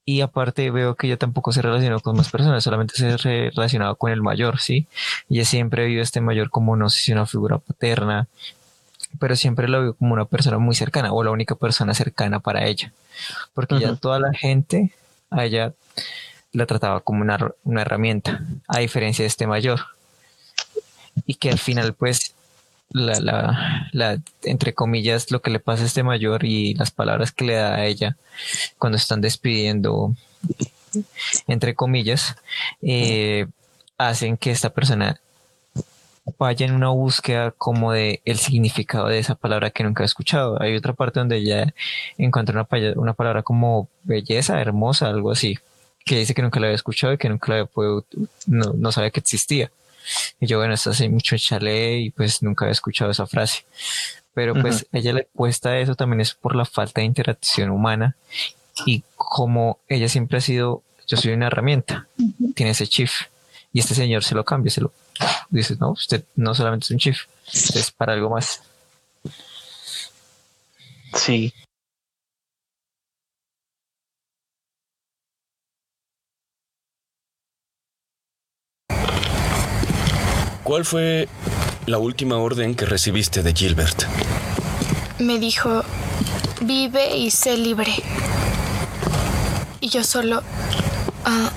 Y 0.05 0.23
aparte 0.23 0.73
veo 0.73 0.97
que 0.97 1.07
ella 1.07 1.17
tampoco 1.17 1.53
se 1.53 1.63
relacionó 1.63 2.01
con 2.01 2.17
más 2.17 2.31
personas, 2.31 2.65
solamente 2.65 2.95
se 2.97 3.17
relacionado 3.17 3.95
con 3.95 4.11
el 4.11 4.21
mayor, 4.21 4.59
¿sí? 4.59 4.89
Ella 5.31 5.45
siempre 5.45 5.87
vio 5.87 6.01
a 6.01 6.03
este 6.03 6.21
mayor 6.21 6.51
como, 6.51 6.75
no 6.75 6.91
sé 6.91 7.01
si 7.01 7.13
una 7.13 7.27
figura 7.27 7.59
paterna, 7.59 8.27
pero 9.21 9.37
siempre 9.37 9.69
lo 9.69 9.83
vio 9.83 9.95
como 9.95 10.15
una 10.15 10.25
persona 10.25 10.59
muy 10.59 10.75
cercana 10.75 11.13
o 11.13 11.23
la 11.23 11.31
única 11.31 11.55
persona 11.55 11.95
cercana 11.95 12.41
para 12.41 12.67
ella. 12.67 12.93
Porque 13.55 13.79
ya 13.79 13.95
toda 13.95 14.19
la 14.19 14.33
gente 14.33 14.93
a 15.31 15.45
la 16.53 16.67
trataba 16.67 17.01
como 17.01 17.23
una, 17.23 17.39
una 17.65 17.83
herramienta, 17.83 18.41
a 18.67 18.79
diferencia 18.79 19.23
de 19.23 19.29
este 19.29 19.47
mayor. 19.47 19.81
Y 21.27 21.35
que 21.35 21.51
al 21.51 21.59
final, 21.59 21.95
pues, 21.95 22.35
la, 22.91 23.21
la, 23.21 23.89
la, 23.93 24.19
entre 24.43 24.73
comillas, 24.73 25.31
lo 25.31 25.43
que 25.43 25.51
le 25.51 25.61
pasa 25.61 25.83
a 25.83 25.87
este 25.87 26.03
mayor 26.03 26.45
y 26.45 26.75
las 26.75 26.91
palabras 26.91 27.33
que 27.33 27.45
le 27.45 27.55
da 27.55 27.75
a 27.75 27.87
ella 27.87 28.17
cuando 28.79 28.97
están 28.97 29.21
despidiendo, 29.21 30.15
entre 31.47 31.75
comillas, 31.75 32.37
eh, 32.81 33.47
hacen 33.99 34.37
que 34.37 34.51
esta 34.51 34.71
persona 34.71 35.21
vaya 36.39 36.67
en 36.67 36.75
una 36.75 36.91
búsqueda 36.91 37.53
como 37.53 37.93
de 37.93 38.21
el 38.25 38.39
significado 38.39 39.09
de 39.09 39.19
esa 39.19 39.35
palabra 39.35 39.71
que 39.71 39.83
nunca 39.83 40.03
ha 40.03 40.07
escuchado. 40.07 40.61
Hay 40.61 40.77
otra 40.77 40.93
parte 40.93 41.21
donde 41.21 41.39
ella 41.39 41.75
encuentra 42.17 42.67
una, 42.71 42.93
una 42.97 43.15
palabra 43.15 43.43
como 43.43 43.89
belleza, 44.05 44.61
hermosa, 44.61 45.09
algo 45.09 45.33
así 45.33 45.59
que 46.09 46.19
dice 46.19 46.35
que 46.35 46.43
nunca 46.43 46.59
la 46.59 46.67
había 46.67 46.75
escuchado 46.75 47.13
y 47.13 47.19
que 47.19 47.29
nunca 47.29 47.53
la 47.53 47.55
había 47.61 47.67
podido, 47.67 48.05
no, 48.47 48.73
no 48.73 48.91
sabía 48.91 49.11
que 49.11 49.21
existía. 49.21 49.71
Y 50.41 50.47
yo, 50.47 50.59
bueno, 50.59 50.75
esto 50.75 50.91
hace 50.91 51.09
mucho 51.09 51.37
chale 51.37 51.99
y 51.99 52.11
pues 52.11 52.43
nunca 52.43 52.65
había 52.65 52.73
escuchado 52.73 53.11
esa 53.11 53.27
frase. 53.27 53.65
Pero 54.35 54.55
pues 54.55 54.87
a 54.93 54.99
ella 54.99 55.13
le 55.13 55.29
cuesta 55.35 55.79
eso 55.79 55.95
también 55.95 56.21
es 56.21 56.35
por 56.35 56.55
la 56.55 56.65
falta 56.65 57.01
de 57.01 57.07
interacción 57.07 57.71
humana 57.71 58.17
y 58.87 59.03
como 59.17 59.81
ella 59.89 60.09
siempre 60.09 60.39
ha 60.39 60.41
sido, 60.41 60.83
yo 61.07 61.17
soy 61.17 61.33
una 61.33 61.49
herramienta, 61.49 62.07
tiene 62.55 62.71
ese 62.71 62.87
chief 62.87 63.13
y 63.73 63.81
este 63.81 63.95
señor 63.95 64.23
se 64.23 64.37
lo 64.37 64.45
cambia, 64.45 64.71
se 64.71 64.81
lo 64.81 64.93
dice, 65.51 65.77
no, 65.81 65.91
usted 65.91 66.25
no 66.37 66.55
solamente 66.55 66.85
es 66.85 66.91
un 66.93 66.99
chief, 66.99 67.23
es 67.53 67.91
para 67.91 68.13
algo 68.13 68.31
más. 68.31 68.63
Sí, 71.15 71.53
¿Cuál 80.69 80.85
fue 80.85 81.31
la 81.87 81.97
última 81.97 82.37
orden 82.37 82.75
que 82.75 82.85
recibiste 82.85 83.43
de 83.43 83.55
Gilbert? 83.55 84.03
Me 85.19 85.39
dijo, 85.39 85.83
vive 86.61 87.17
y 87.17 87.31
sé 87.31 87.57
libre. 87.57 87.91
Y 89.81 89.89
yo 89.89 90.05
solo... 90.05 90.43
Ah, 91.25 91.51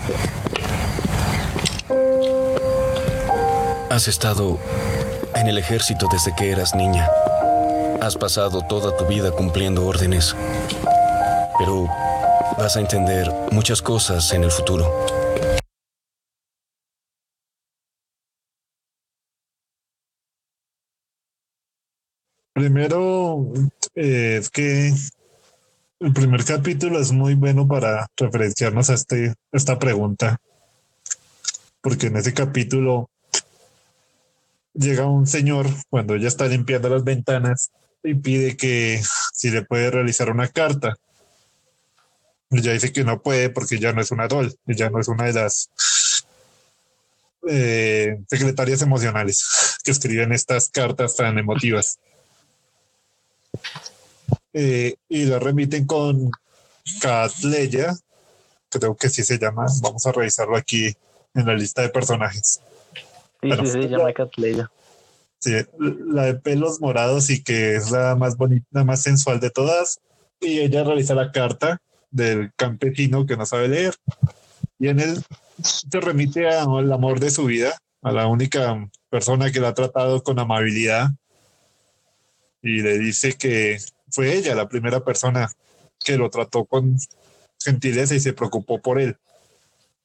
Has 3.90 4.08
estado 4.08 4.58
en 5.36 5.48
el 5.50 5.58
ejército 5.58 6.08
desde 6.10 6.34
que 6.34 6.50
eras 6.50 6.74
niña. 6.74 7.06
Has 8.00 8.16
pasado 8.16 8.62
toda 8.62 8.96
tu 8.96 9.08
vida 9.08 9.32
cumpliendo 9.32 9.86
órdenes. 9.86 10.38
Pero 11.60 11.86
vas 12.58 12.78
a 12.78 12.80
entender 12.80 13.30
muchas 13.52 13.82
cosas 13.82 14.32
en 14.32 14.46
el 14.46 14.52
futuro. 14.52 15.21
Primero, 22.54 23.54
eh, 23.96 24.38
es 24.42 24.50
que 24.50 24.94
el 26.00 26.14
primer 26.14 26.44
capítulo 26.44 27.00
es 27.00 27.12
muy 27.12 27.36
bueno 27.36 27.68
para 27.68 28.08
referenciarnos 28.18 28.90
a 28.90 28.96
este, 28.96 29.36
esta 29.54 29.80
pregunta, 29.80 30.42
porque 31.82 32.08
en 32.08 32.18
ese 32.18 32.34
capítulo 32.34 33.10
llega 34.74 35.06
un 35.06 35.28
señor 35.28 35.68
cuando 35.90 36.16
ella 36.16 36.28
está 36.28 36.48
limpiando 36.48 36.90
las 36.90 37.04
ventanas 37.04 37.72
y 38.04 38.16
pide 38.16 38.58
que 38.58 39.02
si 39.34 39.50
le 39.50 39.64
puede 39.64 39.92
realizar 39.92 40.30
una 40.30 40.48
carta. 40.48 40.96
Ella 42.50 42.74
dice 42.74 42.92
que 42.92 43.06
no 43.06 43.22
puede 43.22 43.50
porque 43.50 43.80
ya 43.80 43.94
no 43.94 44.02
es 44.02 44.12
una 44.12 44.28
doll, 44.28 44.54
ella 44.68 44.90
no 44.90 45.00
es 45.00 45.08
una 45.08 45.26
de 45.26 45.34
las 45.34 45.70
eh, 47.48 48.20
secretarias 48.28 48.82
emocionales 48.82 49.78
que 49.84 49.92
escriben 49.92 50.34
estas 50.34 50.70
cartas 50.70 51.16
tan 51.16 51.38
emotivas. 51.38 51.98
Eh, 54.54 54.96
y 55.08 55.26
lo 55.26 55.40
remiten 55.40 55.86
con 55.86 56.30
Catleya, 57.02 57.96
creo 58.70 58.96
que 58.96 59.10
sí 59.10 59.24
se 59.24 59.38
llama, 59.38 59.66
vamos 59.82 60.06
a 60.06 60.12
revisarlo 60.12 60.58
aquí 60.58 60.94
en 61.34 61.46
la 61.46 61.54
lista 61.54 61.82
de 61.82 61.90
personajes. 61.90 62.62
Sí, 63.42 63.50
sí, 63.52 63.68
se 63.68 63.90
llama 63.90 64.14
Catleya. 64.14 64.72
Sí, 65.40 65.54
la 65.80 66.26
de 66.26 66.36
pelos 66.36 66.80
morados 66.82 67.30
y 67.32 67.44
que 67.44 67.76
es 67.76 67.90
la 67.90 68.16
más 68.16 68.38
bonita, 68.38 68.68
la 68.72 68.84
más 68.84 69.02
sensual 69.02 69.40
de 69.40 69.50
todas. 69.50 70.00
Y 70.40 70.60
ella 70.60 70.84
realiza 70.84 71.16
la 71.16 71.32
carta 71.32 71.80
del 72.12 72.52
campesino 72.56 73.26
que 73.26 73.38
no 73.38 73.46
sabe 73.46 73.68
leer. 73.68 73.96
Y 74.78 74.90
en 74.90 75.00
él 75.00 75.24
se 75.64 76.00
remite 76.00 76.48
al 76.48 76.92
amor 76.92 77.20
de 77.20 77.32
su 77.32 77.46
vida, 77.46 77.76
a 78.04 78.12
la 78.12 78.28
única 78.28 78.88
persona 79.10 79.52
que 79.52 79.60
la 79.60 79.70
ha 79.70 79.74
tratado 79.74 80.22
con 80.22 80.38
amabilidad. 80.38 81.10
Y 82.62 82.82
le 82.82 83.00
dice 83.00 83.34
que 83.34 83.80
fue 84.12 84.36
ella 84.36 84.56
la 84.56 84.70
primera 84.70 85.04
persona 85.04 85.52
que 86.00 86.18
lo 86.18 86.30
trató 86.30 86.66
con 86.66 86.98
gentileza 87.60 88.16
y 88.16 88.20
se 88.20 88.34
preocupó 88.34 88.82
por 88.82 89.00
él. 89.00 89.18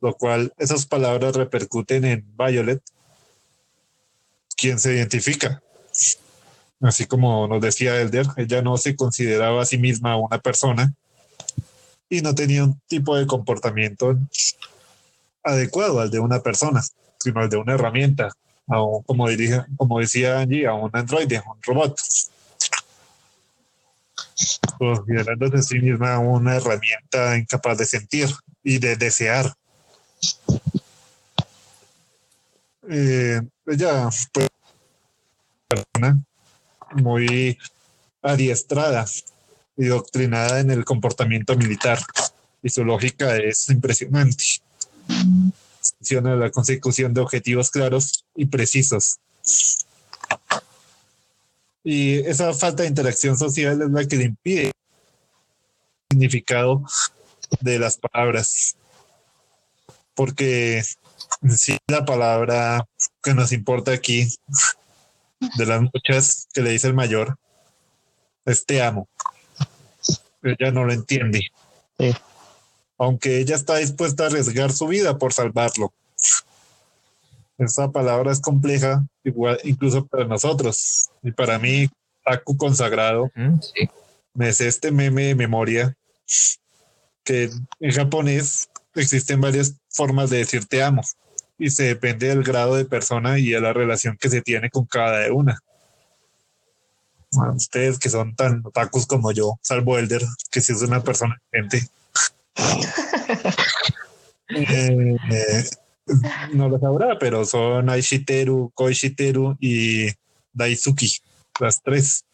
Lo 0.00 0.14
cual 0.14 0.52
esas 0.58 0.86
palabras 0.86 1.36
repercuten 1.36 2.04
en 2.04 2.24
Violet, 2.36 2.82
quien 4.56 4.78
se 4.78 4.94
identifica. 4.94 5.62
Así 6.80 7.06
como 7.06 7.48
nos 7.48 7.60
decía 7.62 8.00
Elder, 8.00 8.26
ella 8.36 8.60
no 8.60 8.76
se 8.76 8.94
consideraba 8.94 9.62
a 9.62 9.66
sí 9.66 9.78
misma 9.78 10.16
una 10.16 10.38
persona 10.38 10.92
y 12.08 12.20
no 12.20 12.34
tenía 12.34 12.64
un 12.64 12.78
tipo 12.86 13.16
de 13.16 13.26
comportamiento 13.26 14.16
adecuado 15.42 16.00
al 16.00 16.10
de 16.10 16.18
una 16.18 16.40
persona, 16.40 16.82
sino 17.18 17.40
al 17.40 17.48
de 17.48 17.56
una 17.56 17.74
herramienta, 17.74 18.28
o 18.66 19.02
como, 19.02 19.28
dirige, 19.28 19.64
como 19.76 20.00
decía 20.00 20.40
Angie, 20.40 20.66
a 20.66 20.74
un 20.74 20.90
androide, 20.92 21.42
un 21.46 21.62
robot 21.62 21.98
considerándose 24.78 25.56
a 25.56 25.62
sí 25.62 25.78
misma 25.78 26.18
una 26.18 26.56
herramienta 26.56 27.36
incapaz 27.36 27.78
de 27.78 27.86
sentir 27.86 28.28
y 28.62 28.78
de 28.78 28.96
desear. 28.96 29.52
Eh, 32.88 33.40
ella 33.66 34.10
fue 34.10 34.42
una 34.44 35.82
persona 35.82 36.24
muy 36.92 37.58
adiestrada 38.22 39.06
y 39.76 39.86
doctrinada 39.86 40.60
en 40.60 40.70
el 40.70 40.84
comportamiento 40.84 41.56
militar 41.56 41.98
y 42.62 42.68
su 42.68 42.84
lógica 42.84 43.36
es 43.36 43.68
impresionante. 43.68 44.44
Funciona 45.98 46.34
la 46.36 46.50
consecución 46.50 47.14
de 47.14 47.20
objetivos 47.20 47.70
claros 47.70 48.24
y 48.34 48.46
precisos. 48.46 49.18
Y 51.88 52.16
esa 52.26 52.52
falta 52.52 52.82
de 52.82 52.88
interacción 52.88 53.38
social 53.38 53.80
es 53.80 53.88
la 53.88 54.04
que 54.04 54.16
le 54.16 54.24
impide 54.24 54.66
el 54.66 54.72
significado 56.10 56.82
de 57.60 57.78
las 57.78 57.96
palabras. 57.96 58.76
Porque 60.16 60.82
si 61.48 61.78
la 61.86 62.04
palabra 62.04 62.84
que 63.22 63.34
nos 63.34 63.52
importa 63.52 63.92
aquí, 63.92 64.26
de 65.56 65.64
las 65.64 65.80
muchas 65.80 66.48
que 66.52 66.62
le 66.62 66.70
dice 66.70 66.88
el 66.88 66.94
mayor, 66.94 67.38
es 68.46 68.66
te 68.66 68.82
amo. 68.82 69.08
Ella 70.42 70.72
no 70.72 70.86
lo 70.86 70.92
entiende. 70.92 71.52
Aunque 72.98 73.38
ella 73.38 73.54
está 73.54 73.76
dispuesta 73.76 74.24
a 74.24 74.26
arriesgar 74.26 74.72
su 74.72 74.88
vida 74.88 75.18
por 75.18 75.32
salvarlo. 75.32 75.92
Esa 77.58 77.90
palabra 77.90 78.32
es 78.32 78.40
compleja, 78.40 79.06
igual, 79.24 79.58
incluso 79.64 80.06
para 80.06 80.24
nosotros. 80.24 81.08
Y 81.22 81.32
para 81.32 81.58
mí, 81.58 81.88
Taku 82.24 82.56
consagrado, 82.56 83.30
me 84.34 84.48
es 84.48 84.60
este 84.60 84.90
meme 84.90 85.26
de 85.26 85.34
memoria 85.34 85.96
que 87.24 87.50
en 87.80 87.90
japonés 87.92 88.68
existen 88.94 89.40
varias 89.40 89.74
formas 89.88 90.30
de 90.30 90.38
decir 90.38 90.66
te 90.66 90.82
amo 90.82 91.02
y 91.58 91.70
se 91.70 91.84
depende 91.84 92.28
del 92.28 92.42
grado 92.42 92.76
de 92.76 92.84
persona 92.84 93.38
y 93.38 93.50
de 93.50 93.60
la 93.60 93.72
relación 93.72 94.16
que 94.16 94.28
se 94.28 94.42
tiene 94.42 94.70
con 94.70 94.86
cada 94.86 95.32
una. 95.32 95.58
ustedes 97.54 97.98
que 97.98 98.10
son 98.10 98.34
tan 98.34 98.62
tacos 98.72 99.06
como 99.06 99.32
yo, 99.32 99.58
salvo 99.62 99.98
Elder, 99.98 100.22
que 100.50 100.60
si 100.60 100.72
es 100.72 100.82
una 100.82 101.02
persona 101.02 101.40
gente. 101.52 101.88
Eh, 104.48 105.16
eh, 105.32 105.64
no 106.52 106.68
lo 106.68 106.78
sabrá, 106.78 107.18
pero 107.18 107.44
son 107.44 107.88
Aishiteru, 107.90 108.70
Koishiteru 108.74 109.56
y 109.60 110.08
Daisuki, 110.52 111.18
las 111.60 111.82
tres. 111.82 112.24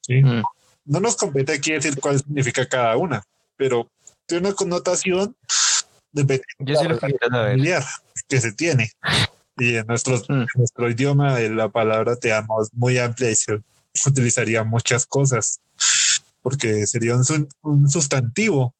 ¿Sí? 0.00 0.22
Mm. 0.22 0.42
No 0.84 1.00
nos 1.00 1.16
compete 1.16 1.52
aquí 1.52 1.72
decir 1.72 1.98
cuál 2.00 2.18
significa 2.18 2.66
cada 2.68 2.96
una, 2.96 3.22
pero 3.56 3.88
tiene 4.26 4.48
una 4.48 4.56
connotación 4.56 5.36
de 6.12 6.42
Yo 6.58 6.74
sí 6.76 6.88
lo 6.88 6.98
quería 6.98 7.18
saber. 7.20 7.48
familiar 7.50 7.84
que 8.28 8.40
se 8.40 8.52
tiene. 8.52 8.90
Y 9.58 9.76
en, 9.76 9.86
nuestros, 9.86 10.28
Mm. 10.28 10.32
en 10.32 10.46
nuestro 10.56 10.90
idioma 10.90 11.40
eh, 11.40 11.48
la 11.50 11.68
palabra 11.68 12.16
te 12.16 12.32
amo 12.32 12.62
es 12.62 12.70
muy 12.74 12.98
amplia 12.98 13.30
y 13.30 13.36
se 13.36 13.62
utilizaría 14.06 14.64
muchas 14.64 15.06
cosas, 15.06 15.60
porque 16.42 16.86
sería 16.86 17.14
un 17.62 17.88
sustantivo 17.88 18.74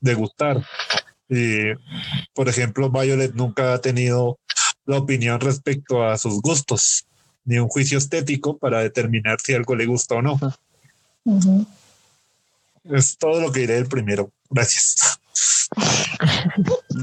de 0.00 0.14
gustar. 0.14 0.64
Y, 1.32 1.72
por 2.34 2.50
ejemplo, 2.50 2.90
Violet 2.90 3.32
nunca 3.32 3.72
ha 3.72 3.80
tenido 3.80 4.38
la 4.84 4.98
opinión 4.98 5.40
respecto 5.40 6.04
a 6.04 6.18
sus 6.18 6.42
gustos, 6.42 7.06
ni 7.46 7.58
un 7.58 7.68
juicio 7.68 7.96
estético 7.96 8.58
para 8.58 8.80
determinar 8.80 9.38
si 9.40 9.54
algo 9.54 9.74
le 9.74 9.86
gusta 9.86 10.16
o 10.16 10.22
no. 10.22 10.38
Es 12.84 13.16
todo 13.16 13.40
lo 13.40 13.50
que 13.50 13.60
diré 13.60 13.74
del 13.74 13.86
primero. 13.86 14.30
Gracias. 14.50 15.18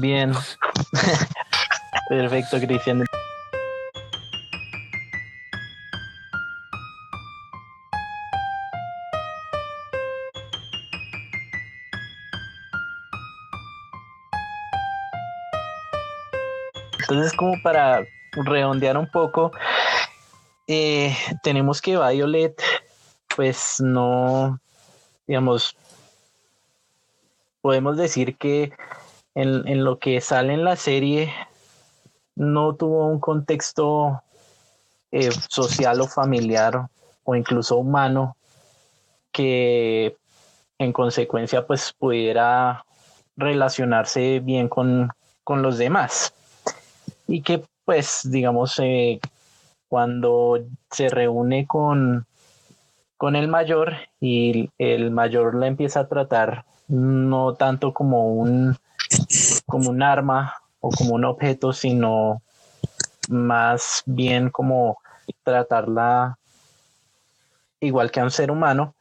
Bien. 0.00 0.32
Perfecto, 2.08 2.60
Cristian. 2.60 3.04
Entonces, 17.10 17.32
como 17.36 17.60
para 17.60 18.06
redondear 18.32 18.96
un 18.96 19.10
poco, 19.10 19.50
eh, 20.68 21.12
tenemos 21.42 21.82
que 21.82 21.98
Violet, 21.98 22.62
pues 23.34 23.80
no, 23.80 24.60
digamos, 25.26 25.76
podemos 27.62 27.96
decir 27.96 28.36
que 28.36 28.72
en, 29.34 29.82
lo 29.82 29.98
que 29.98 30.20
sale 30.20 30.54
en 30.54 30.62
la 30.62 30.76
serie 30.76 31.34
no 32.36 32.76
tuvo 32.76 33.08
un 33.08 33.18
contexto 33.18 34.22
eh, 35.10 35.32
social 35.48 36.00
o 36.02 36.06
familiar 36.06 36.86
o 37.24 37.34
incluso 37.34 37.76
humano 37.76 38.36
que 39.32 40.16
en 40.78 40.92
consecuencia 40.92 41.66
pues 41.66 41.92
pudiera 41.92 42.84
relacionarse 43.36 44.38
bien 44.38 44.68
con, 44.68 45.10
con 45.42 45.60
los 45.62 45.76
demás 45.76 46.34
y 47.30 47.42
que 47.42 47.62
pues 47.84 48.20
digamos 48.24 48.78
eh, 48.80 49.20
cuando 49.88 50.58
se 50.90 51.08
reúne 51.08 51.66
con 51.66 52.26
con 53.16 53.36
el 53.36 53.48
mayor 53.48 53.94
y 54.20 54.70
el 54.78 55.10
mayor 55.10 55.54
la 55.54 55.66
empieza 55.66 56.00
a 56.00 56.08
tratar 56.08 56.64
no 56.88 57.54
tanto 57.54 57.92
como 57.92 58.34
un 58.34 58.76
como 59.66 59.90
un 59.90 60.02
arma 60.02 60.54
o 60.80 60.90
como 60.90 61.14
un 61.14 61.24
objeto, 61.24 61.72
sino 61.72 62.42
más 63.28 64.02
bien 64.06 64.50
como 64.50 64.98
tratarla 65.44 66.38
igual 67.80 68.10
que 68.10 68.20
a 68.20 68.24
un 68.24 68.30
ser 68.30 68.50
humano. 68.50 68.94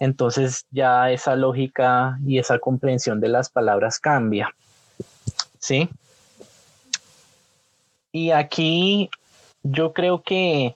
Entonces 0.00 0.66
ya 0.70 1.10
esa 1.10 1.34
lógica 1.34 2.18
y 2.26 2.38
esa 2.38 2.58
comprensión 2.58 3.20
de 3.20 3.28
las 3.28 3.48
palabras 3.48 3.98
cambia. 3.98 4.54
¿Sí? 5.58 5.88
Y 8.18 8.32
aquí 8.32 9.10
yo 9.62 9.92
creo 9.92 10.22
que 10.24 10.74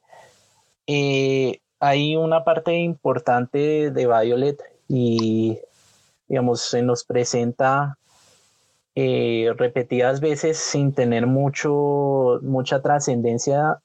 eh, 0.87 1.59
hay 1.81 2.15
una 2.15 2.45
parte 2.45 2.73
importante 2.77 3.91
de 3.91 4.07
Violet 4.07 4.63
y 4.87 5.59
digamos 6.29 6.61
se 6.61 6.83
nos 6.83 7.03
presenta 7.03 7.99
eh, 8.95 9.53
repetidas 9.57 10.21
veces 10.21 10.57
sin 10.57 10.93
tener 10.95 11.27
mucho 11.27 12.39
mucha 12.43 12.81
trascendencia 12.81 13.81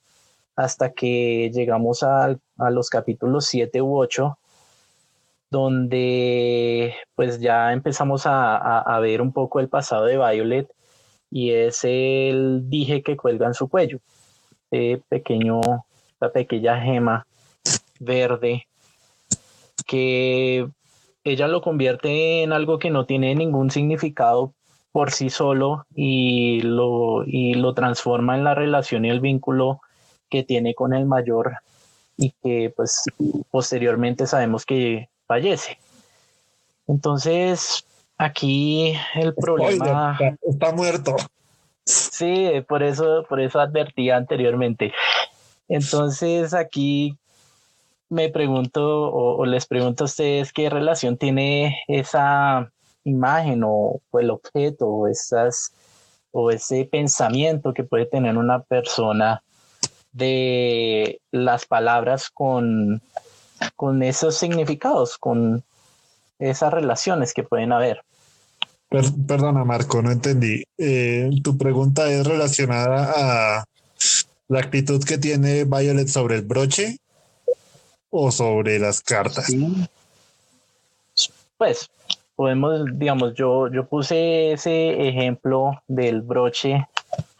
hasta 0.56 0.92
que 0.92 1.50
llegamos 1.52 2.04
a, 2.04 2.38
a 2.60 2.70
los 2.70 2.92
capítulos 2.92 3.46
7 3.48 3.82
u 3.82 3.98
8 3.98 4.38
donde 5.50 6.94
pues 7.16 7.40
ya 7.40 7.74
empezamos 7.74 8.28
a, 8.28 8.56
a- 8.56 8.82
a 8.82 9.00
ver 9.00 9.20
un 9.20 9.34
poco 9.34 9.60
el 9.60 9.68
pasado 9.68 10.06
de 10.06 10.18
Violet 10.18 10.70
y 11.30 11.52
es 11.52 11.84
el 11.84 12.70
dije 12.70 13.02
que 13.02 13.18
cuelga 13.18 13.48
en 13.48 13.54
su 13.54 13.68
cuello, 13.68 14.00
este 14.72 15.02
pequeño, 15.10 15.62
esta 16.14 16.32
pequeña 16.32 16.82
gema 16.82 17.26
verde 18.00 18.68
que 19.86 20.68
ella 21.24 21.48
lo 21.48 21.62
convierte 21.62 22.44
en 22.44 22.54
algo 22.54 22.80
que 22.80 22.90
no 22.90 23.06
tiene 23.06 23.36
ningún 23.36 23.72
significado 23.72 24.54
por 24.92 25.12
sí 25.12 25.30
solo 25.30 25.86
y 25.96 26.62
lo, 26.62 27.24
y 27.26 27.54
lo 27.54 27.74
transforma 27.74 28.36
en 28.36 28.44
la 28.44 28.56
relación 28.56 29.06
y 29.06 29.10
el 29.10 29.20
vínculo 29.20 29.82
que 30.30 30.44
tiene 30.44 30.74
con 30.74 30.94
el 30.94 31.06
mayor 31.06 31.58
y 32.18 32.32
que 32.42 32.74
pues 32.76 33.04
posteriormente 33.52 34.28
sabemos 34.28 34.66
que 34.66 35.10
fallece. 35.28 35.78
Entonces, 36.88 37.86
aquí 38.18 38.94
el 39.16 39.34
problema... 39.36 40.16
Spoiler, 40.16 40.38
está, 40.42 40.72
muerto. 40.74 41.16
Sí, 41.86 42.50
por 42.68 42.84
eso, 42.84 43.26
por 43.30 43.40
eso 43.40 43.60
advertí 43.60 44.10
anteriormente. 44.10 44.94
Entonces 45.68 46.54
aquí 46.54 47.18
me 48.10 48.30
pregunto 48.30 49.10
o, 49.10 49.38
o 49.38 49.46
les 49.46 49.66
pregunto 49.66 50.04
a 50.04 50.06
ustedes 50.06 50.54
qué 50.54 50.70
relación 50.70 51.18
tiene 51.18 51.82
esa 51.88 52.72
imagen 53.04 53.64
o, 53.64 54.02
o 54.10 54.20
el 54.20 54.30
objeto 54.30 54.88
o 54.88 55.08
esas 55.08 55.74
o 56.32 56.52
ese 56.52 56.86
pensamiento 56.86 57.74
que 57.74 57.84
puede 57.84 58.06
tener 58.06 58.38
una 58.38 58.62
persona 58.62 59.42
de 60.12 61.20
las 61.32 61.66
palabras 61.66 62.30
con, 62.30 63.02
con 63.76 64.04
esos 64.04 64.36
significados, 64.36 65.18
con 65.18 65.64
esas 66.40 66.74
relaciones 66.74 67.34
que 67.34 67.44
pueden 67.44 67.72
haber. 67.72 68.02
Per- 68.90 69.12
perdona, 69.28 69.64
Marco, 69.66 70.02
no 70.02 70.12
entendí. 70.12 70.64
Eh, 70.78 71.30
tu 71.44 71.58
pregunta 71.58 72.10
es 72.10 72.26
relacionada 72.26 73.60
a 73.60 73.66
la 74.48 74.60
actitud 74.60 75.04
que 75.04 75.18
tiene 75.18 75.66
Violet 75.66 76.08
sobre 76.08 76.36
el 76.36 76.44
broche 76.44 76.98
o 78.10 78.32
sobre 78.32 78.80
las 78.80 79.02
cartas. 79.02 79.52
Pues 81.58 81.90
podemos, 82.36 82.82
digamos, 82.94 83.34
yo, 83.34 83.68
yo 83.72 83.86
puse 83.88 84.54
ese 84.54 85.08
ejemplo 85.10 85.82
del 85.88 86.22
broche 86.22 86.88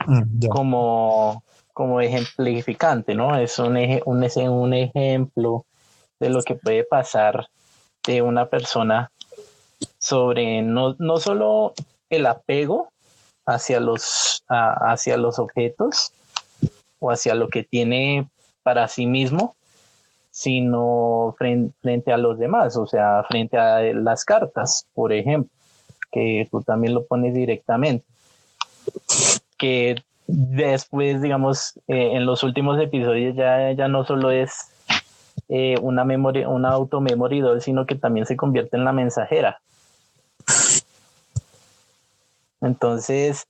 Mm, 0.06 0.48
como, 0.48 1.44
como 1.74 2.00
ejemplificante, 2.00 3.14
¿no? 3.14 3.38
Es 3.38 3.60
un, 3.60 3.76
eje- 3.76 4.02
un, 4.06 4.24
es 4.24 4.38
un 4.38 4.74
ejemplo 4.74 5.66
de 6.20 6.30
lo 6.30 6.42
que 6.44 6.56
puede 6.56 6.86
pasar 6.86 7.48
de 8.14 8.22
una 8.22 8.48
persona 8.48 9.12
sobre 10.00 10.62
no, 10.62 10.96
no 11.00 11.18
solo 11.18 11.74
el 12.10 12.26
apego 12.26 12.90
hacia 13.46 13.80
los, 13.80 14.44
hacia 14.48 15.18
los 15.18 15.40
objetos 15.40 16.14
o 17.00 17.12
hacia 17.12 17.36
lo 17.36 17.50
que 17.50 17.64
tiene 17.64 18.28
para 18.64 18.88
sí 18.88 19.06
mismo, 19.06 19.56
sino 20.32 21.36
fren- 21.40 21.74
frente 21.82 22.12
a 22.12 22.18
los 22.18 22.38
demás, 22.38 22.78
o 22.78 22.86
sea, 22.88 23.24
frente 23.28 23.58
a 23.58 23.82
las 23.82 24.26
cartas, 24.26 24.88
por 24.94 25.14
ejemplo, 25.14 25.50
que 26.12 26.48
tú 26.52 26.62
también 26.62 26.94
lo 26.94 27.06
pones 27.06 27.34
directamente. 27.34 28.06
Que 29.58 29.96
después, 30.28 31.22
digamos, 31.22 31.80
eh, 31.88 32.12
en 32.14 32.26
los 32.26 32.44
últimos 32.44 32.80
episodios 32.80 33.36
ya, 33.36 33.72
ya 33.72 33.88
no 33.88 34.06
solo 34.06 34.32
es 34.32 34.72
eh, 35.50 35.76
una 35.82 36.04
memoria, 36.04 36.50
una 36.50 36.70
automemory 36.72 37.40
doll, 37.42 37.62
sino 37.62 37.86
que 37.86 37.96
también 37.96 38.26
se 38.26 38.36
convierte 38.36 38.78
en 38.78 38.86
la 38.86 38.94
mensajera. 38.94 39.62
Entonces, 42.62 43.48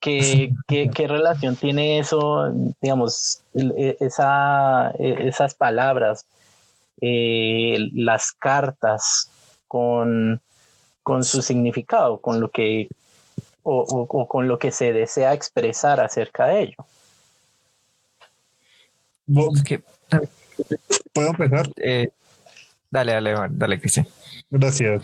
¿qué, 0.00 0.54
qué, 0.66 0.90
qué 0.94 1.06
relación 1.06 1.56
tiene 1.56 1.98
eso, 1.98 2.52
digamos, 2.80 3.42
e- 3.54 3.96
esa, 4.00 4.90
e- 4.98 5.28
esas 5.28 5.54
palabras, 5.54 6.24
eh, 7.00 7.76
las 7.92 8.32
cartas 8.32 9.30
con, 9.68 10.40
con 11.02 11.22
su 11.24 11.42
significado, 11.42 12.18
con 12.18 12.40
lo 12.40 12.50
que 12.50 12.88
o, 13.62 13.80
o- 13.82 14.06
o 14.22 14.26
con 14.28 14.48
lo 14.48 14.58
que 14.58 14.72
se 14.72 14.92
desea 14.94 15.34
expresar 15.34 16.00
acerca 16.00 16.46
de 16.46 16.62
ello. 16.62 16.76
Bo- 19.26 19.52
Es 19.54 19.62
que, 19.62 19.82
¿Puedo 21.12 21.28
empezar? 21.30 21.70
eh, 21.76 22.10
dale, 22.90 23.12
dale, 23.12 23.34
dale, 23.50 23.80
Cristian. 23.80 24.06
Gracias. 24.50 25.02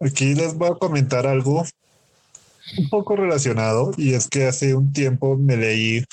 Aquí 0.00 0.34
les 0.34 0.54
voy 0.54 0.70
a 0.70 0.74
comentar 0.74 1.26
algo 1.26 1.64
un 2.78 2.88
poco 2.88 3.16
relacionado 3.16 3.92
y 3.96 4.14
es 4.14 4.28
que 4.28 4.46
hace 4.46 4.74
un 4.74 4.92
tiempo 4.92 5.36
me 5.36 5.56
leí 5.56 6.04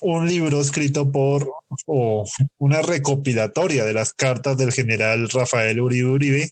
un 0.00 0.28
libro 0.28 0.60
escrito 0.60 1.10
por 1.10 1.50
o 1.86 2.26
una 2.58 2.82
recopilatoria 2.82 3.84
de 3.84 3.92
las 3.92 4.12
cartas 4.12 4.56
del 4.56 4.72
general 4.72 5.28
Rafael 5.30 5.80
Uribe 5.80 6.10
Uribe 6.10 6.50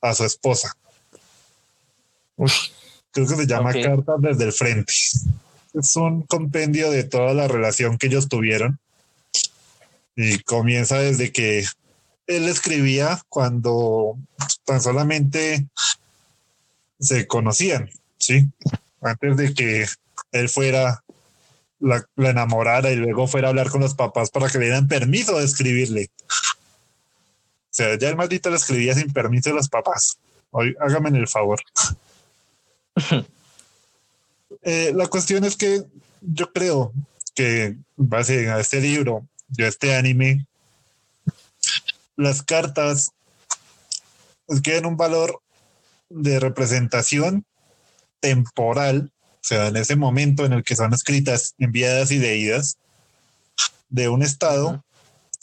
a 0.00 0.14
su 0.14 0.24
esposa. 0.24 0.74
Creo 3.10 3.28
que 3.28 3.36
se 3.36 3.46
llama 3.46 3.72
Cartas 3.72 4.20
desde 4.20 4.44
el 4.44 4.52
frente. 4.52 4.92
Es 5.74 5.96
un 5.96 6.22
compendio 6.22 6.90
de 6.90 7.04
toda 7.04 7.34
la 7.34 7.48
relación 7.48 7.98
que 7.98 8.06
ellos 8.06 8.28
tuvieron 8.28 8.78
y 10.16 10.38
comienza 10.40 10.98
desde 10.98 11.32
que 11.32 11.66
él 12.26 12.48
escribía 12.48 13.20
cuando 13.28 14.16
tan 14.64 14.80
solamente 14.80 15.66
se 17.00 17.26
conocían, 17.26 17.90
¿sí? 18.18 18.48
Antes 19.02 19.36
de 19.36 19.52
que 19.52 19.86
él 20.32 20.48
fuera 20.48 21.02
la, 21.80 22.04
enamorara 22.16 22.90
y 22.92 22.96
luego 22.96 23.26
fuera 23.26 23.48
a 23.48 23.50
hablar 23.50 23.70
con 23.70 23.80
los 23.80 23.94
papás 23.94 24.30
para 24.30 24.48
que 24.48 24.58
le 24.58 24.66
dieran 24.66 24.88
permiso 24.88 25.38
de 25.38 25.44
escribirle. 25.44 26.10
O 26.28 27.76
sea, 27.76 27.98
ya 27.98 28.08
el 28.08 28.16
maldito 28.16 28.50
le 28.50 28.56
escribía 28.56 28.94
sin 28.94 29.12
permiso 29.12 29.50
de 29.50 29.56
los 29.56 29.68
papás. 29.68 30.18
Hoy, 30.50 30.74
hágame 30.80 31.10
el 31.18 31.28
favor. 31.28 31.60
Eh, 34.64 34.92
la 34.94 35.06
cuestión 35.08 35.44
es 35.44 35.56
que 35.56 35.84
yo 36.22 36.52
creo 36.52 36.92
que 37.34 37.76
base 37.96 38.50
a 38.50 38.60
este 38.60 38.80
libro 38.80 39.26
y 39.56 39.62
a 39.62 39.68
este 39.68 39.94
anime, 39.94 40.46
las 42.16 42.42
cartas 42.42 43.10
tienen 44.62 44.86
un 44.86 44.96
valor 44.96 45.40
de 46.08 46.40
representación 46.40 47.44
temporal, 48.20 49.12
o 49.32 49.38
sea, 49.40 49.66
en 49.66 49.76
ese 49.76 49.96
momento 49.96 50.46
en 50.46 50.54
el 50.54 50.64
que 50.64 50.76
son 50.76 50.94
escritas, 50.94 51.54
enviadas 51.58 52.10
y 52.10 52.18
leídas, 52.18 52.78
de 53.90 54.08
un 54.08 54.22
estado 54.22 54.82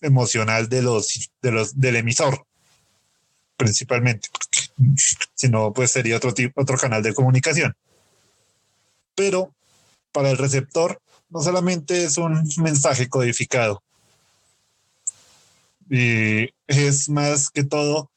emocional 0.01 0.67
de 0.67 0.81
los, 0.81 1.29
de 1.41 1.51
los, 1.51 1.79
del 1.79 1.97
emisor, 1.97 2.45
principalmente, 3.55 4.29
si 5.35 5.49
no, 5.49 5.71
pues 5.73 5.91
sería 5.91 6.17
otro 6.17 6.33
tipo, 6.33 6.59
otro 6.59 6.77
canal 6.77 7.03
de 7.03 7.13
comunicación. 7.13 7.75
Pero 9.15 9.53
para 10.11 10.31
el 10.31 10.37
receptor, 10.37 11.01
no 11.29 11.41
solamente 11.41 12.03
es 12.03 12.17
un 12.17 12.47
mensaje 12.57 13.07
codificado, 13.07 13.81
y 15.91 16.49
es 16.67 17.09
más 17.09 17.49
que 17.49 17.65
todo 17.65 18.09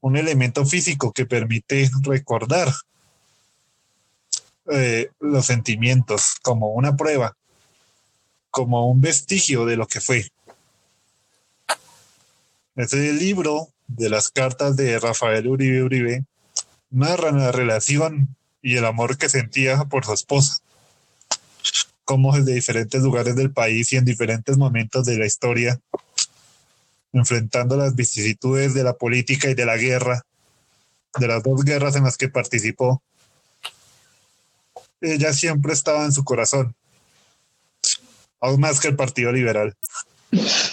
un 0.00 0.16
elemento 0.16 0.64
físico 0.64 1.12
que 1.12 1.26
permite 1.26 1.90
recordar 2.02 2.72
eh, 4.72 5.10
los 5.20 5.44
sentimientos 5.44 6.36
como 6.40 6.72
una 6.72 6.96
prueba, 6.96 7.36
como 8.50 8.90
un 8.90 9.02
vestigio 9.02 9.66
de 9.66 9.76
lo 9.76 9.86
que 9.86 10.00
fue. 10.00 10.32
Ese 12.76 13.12
libro 13.12 13.68
de 13.86 14.08
las 14.08 14.30
cartas 14.30 14.74
de 14.76 14.98
Rafael 14.98 15.48
Uribe 15.48 15.82
Uribe 15.82 16.24
narra 16.88 17.30
la 17.30 17.52
relación 17.52 18.36
y 18.62 18.76
el 18.76 18.84
amor 18.84 19.16
que 19.16 19.28
sentía 19.28 19.84
por 19.84 20.04
su 20.04 20.12
esposa, 20.12 20.58
como 22.04 22.36
desde 22.36 22.54
diferentes 22.54 23.02
lugares 23.02 23.36
del 23.36 23.52
país 23.52 23.92
y 23.92 23.96
en 23.96 24.04
diferentes 24.04 24.56
momentos 24.56 25.06
de 25.06 25.18
la 25.18 25.26
historia 25.26 25.80
enfrentando 27.12 27.76
las 27.76 27.94
vicisitudes 27.94 28.74
de 28.74 28.84
la 28.84 28.94
política 28.94 29.50
y 29.50 29.54
de 29.54 29.66
la 29.66 29.76
guerra, 29.76 30.24
de 31.18 31.26
las 31.26 31.42
dos 31.42 31.64
guerras 31.64 31.96
en 31.96 32.04
las 32.04 32.16
que 32.16 32.28
participó, 32.28 33.02
ella 35.00 35.32
siempre 35.32 35.72
estaba 35.72 36.04
en 36.04 36.12
su 36.12 36.24
corazón, 36.24 36.74
aún 38.40 38.60
más 38.60 38.80
que 38.80 38.88
el 38.88 38.96
Partido 38.96 39.32
Liberal 39.32 39.76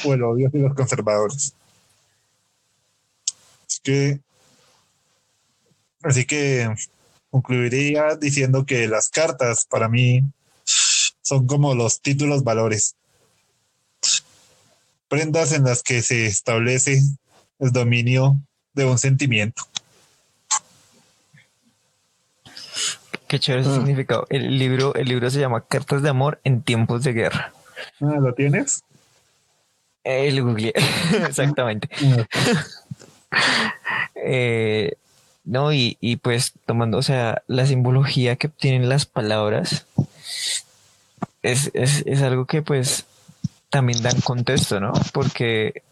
o 0.06 0.14
el 0.14 0.24
odio 0.24 0.50
de 0.50 0.60
los 0.60 0.76
conservadores. 0.76 1.54
Así 3.66 3.80
que, 3.84 4.20
así 6.04 6.26
que 6.26 6.70
concluiría 7.42 8.16
diciendo 8.16 8.66
que 8.66 8.88
las 8.88 9.10
cartas 9.10 9.66
para 9.70 9.88
mí 9.88 10.24
son 11.22 11.46
como 11.46 11.76
los 11.76 12.02
títulos 12.02 12.44
valores 12.44 12.96
prendas 15.08 15.52
en 15.52 15.64
las 15.64 15.84
que 15.84 16.02
se 16.02 16.26
establece 16.26 17.02
el 17.60 17.72
dominio 17.72 18.38
de 18.74 18.86
un 18.86 18.98
sentimiento. 18.98 19.64
Qué 23.28 23.40
chévere 23.40 23.62
ese 23.62 23.72
ah. 23.72 23.76
significado. 23.76 24.26
El 24.30 24.58
libro, 24.58 24.96
el 24.96 25.08
libro 25.08 25.30
se 25.30 25.40
llama 25.40 25.66
Cartas 25.66 26.02
de 26.02 26.10
amor 26.10 26.40
en 26.44 26.62
tiempos 26.62 27.04
de 27.04 27.14
guerra. 27.14 27.54
Ah, 28.02 28.18
¿Lo 28.20 28.34
tienes? 28.34 28.84
El 30.04 30.42
Google, 30.42 30.74
exactamente. 31.28 31.90
Ah. 32.02 32.28
Eh, 34.30 34.96
no, 35.48 35.72
y, 35.72 35.98
y, 36.02 36.18
pues 36.18 36.54
tomando, 36.66 36.98
o 36.98 37.02
sea, 37.02 37.42
la 37.48 37.66
simbología 37.66 38.36
que 38.36 38.50
tienen 38.50 38.90
las 38.90 39.06
palabras 39.06 39.86
es, 41.42 41.72
es, 41.74 42.04
es 42.06 42.22
algo 42.22 42.46
que 42.46 42.62
pues 42.62 43.06
también 43.70 44.02
dan 44.04 44.20
contexto, 44.22 44.82
¿no? 44.82 44.92
Porque 45.14 45.84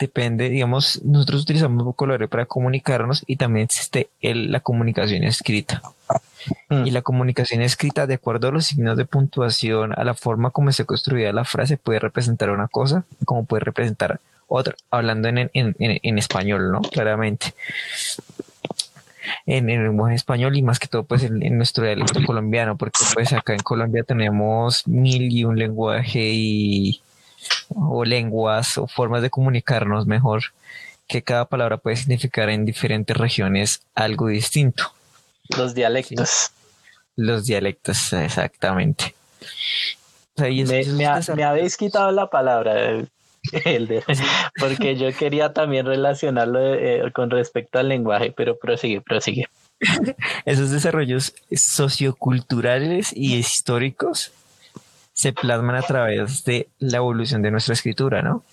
depende, 0.00 0.48
digamos, 0.48 1.00
nosotros 1.04 1.42
utilizamos 1.42 1.84
vocabulario 1.84 2.28
para 2.28 2.46
comunicarnos 2.46 3.22
y 3.26 3.36
también 3.36 3.64
existe 3.66 4.08
la 4.20 4.60
comunicación 4.60 5.22
escrita. 5.22 5.80
Mm. 6.68 6.86
Y 6.86 6.90
la 6.90 7.02
comunicación 7.02 7.62
escrita, 7.62 8.06
de 8.08 8.14
acuerdo 8.14 8.48
a 8.48 8.52
los 8.52 8.66
signos 8.66 8.96
de 8.96 9.04
puntuación, 9.04 9.92
a 9.96 10.02
la 10.02 10.14
forma 10.14 10.50
como 10.50 10.72
se 10.72 10.84
construida 10.84 11.32
la 11.32 11.44
frase, 11.44 11.76
puede 11.76 12.00
representar 12.00 12.50
una 12.50 12.66
cosa, 12.66 13.04
como 13.24 13.44
puede 13.44 13.64
representar 13.64 14.20
otra, 14.48 14.74
hablando 14.90 15.28
en, 15.28 15.50
en, 15.52 16.18
español, 16.18 16.72
¿no? 16.72 16.80
Claramente. 16.80 17.54
En, 19.50 19.70
el 19.70 19.82
lenguaje 19.82 20.14
español 20.14 20.58
y 20.58 20.62
más 20.62 20.78
que 20.78 20.88
todo 20.88 21.04
pues 21.04 21.22
en, 21.22 21.56
nuestro 21.56 21.84
dialecto 21.84 22.22
colombiano, 22.26 22.76
porque 22.76 23.00
pues 23.14 23.32
acá 23.32 23.54
en 23.54 23.60
Colombia 23.60 24.02
tenemos 24.02 24.86
mil 24.86 25.32
y 25.32 25.44
un 25.44 25.58
lenguaje 25.58 26.20
y 26.20 27.00
o 27.70 28.04
lenguas 28.04 28.76
o 28.76 28.86
formas 28.86 29.22
de 29.22 29.30
comunicarnos 29.30 30.06
mejor, 30.06 30.42
que 31.06 31.22
cada 31.22 31.46
palabra 31.46 31.78
puede 31.78 31.96
significar 31.96 32.50
en 32.50 32.66
diferentes 32.66 33.16
regiones 33.16 33.80
algo 33.94 34.28
distinto. 34.28 34.92
Los 35.56 35.74
dialectos. 35.74 36.50
Los 37.16 37.46
dialectos, 37.46 38.12
exactamente. 38.12 39.14
me, 40.36 41.06
habéis 41.44 41.76
quitado 41.76 42.12
la 42.12 42.28
palabra, 42.28 43.02
porque 44.58 44.96
yo 44.96 45.12
quería 45.12 45.52
también 45.52 45.86
relacionarlo 45.86 46.74
eh, 46.74 47.10
con 47.12 47.30
respecto 47.30 47.78
al 47.78 47.88
lenguaje, 47.88 48.32
pero 48.36 48.58
prosigue, 48.58 49.00
prosigue. 49.00 49.46
Esos 50.44 50.70
desarrollos 50.70 51.34
socioculturales 51.52 53.12
y 53.14 53.36
históricos 53.36 54.32
se 55.12 55.32
plasman 55.32 55.76
a 55.76 55.82
través 55.82 56.44
de 56.44 56.68
la 56.78 56.98
evolución 56.98 57.42
de 57.42 57.50
nuestra 57.50 57.74
escritura, 57.74 58.22
¿no? 58.22 58.44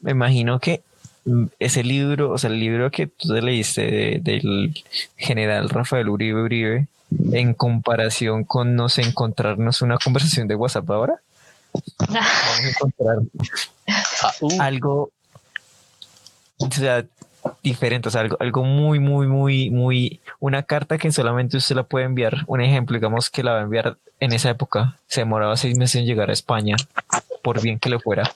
Me 0.00 0.10
imagino 0.10 0.60
que 0.60 0.82
mm, 1.24 1.46
ese 1.58 1.82
libro, 1.82 2.30
o 2.30 2.38
sea, 2.38 2.50
el 2.50 2.60
libro 2.60 2.90
que 2.90 3.06
tú 3.06 3.32
leíste 3.32 4.20
del 4.22 4.74
general 5.16 5.70
Rafael 5.70 6.08
Uribe 6.08 6.42
Uribe, 6.42 6.86
en 7.32 7.54
comparación 7.54 8.44
con, 8.44 8.74
no 8.74 8.88
sé, 8.88 9.02
encontrarnos 9.02 9.82
una 9.82 9.98
conversación 9.98 10.48
de 10.48 10.54
WhatsApp 10.54 10.90
ahora, 10.90 11.20
encontrar 12.68 13.18
algo, 14.60 15.10
sea, 16.70 17.04
diferente, 17.62 18.08
o 18.08 18.10
sea, 18.10 18.22
algo, 18.22 18.36
algo 18.40 18.64
muy, 18.64 18.98
muy, 18.98 19.26
muy, 19.26 19.70
muy, 19.70 20.20
una 20.40 20.62
carta 20.62 20.98
que 20.98 21.10
solamente 21.12 21.56
usted 21.56 21.76
la 21.76 21.84
puede 21.84 22.04
enviar, 22.04 22.44
un 22.46 22.60
ejemplo, 22.60 22.94
digamos 22.94 23.30
que 23.30 23.42
la 23.42 23.52
va 23.52 23.58
a 23.58 23.62
enviar 23.62 23.96
en 24.20 24.32
esa 24.32 24.50
época, 24.50 24.96
se 25.08 25.22
demoraba 25.22 25.56
seis 25.56 25.76
meses 25.76 25.96
en 25.96 26.06
llegar 26.06 26.30
a 26.30 26.32
España, 26.32 26.76
por 27.42 27.60
bien 27.60 27.78
que 27.78 27.90
le 27.90 27.98
fuera. 27.98 28.32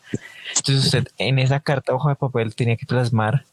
Entonces 0.56 0.84
usted 0.84 1.08
en 1.18 1.38
esa 1.38 1.60
carta, 1.60 1.94
hoja 1.94 2.10
de 2.10 2.16
papel, 2.16 2.54
tenía 2.54 2.76
que 2.76 2.86
plasmar 2.86 3.44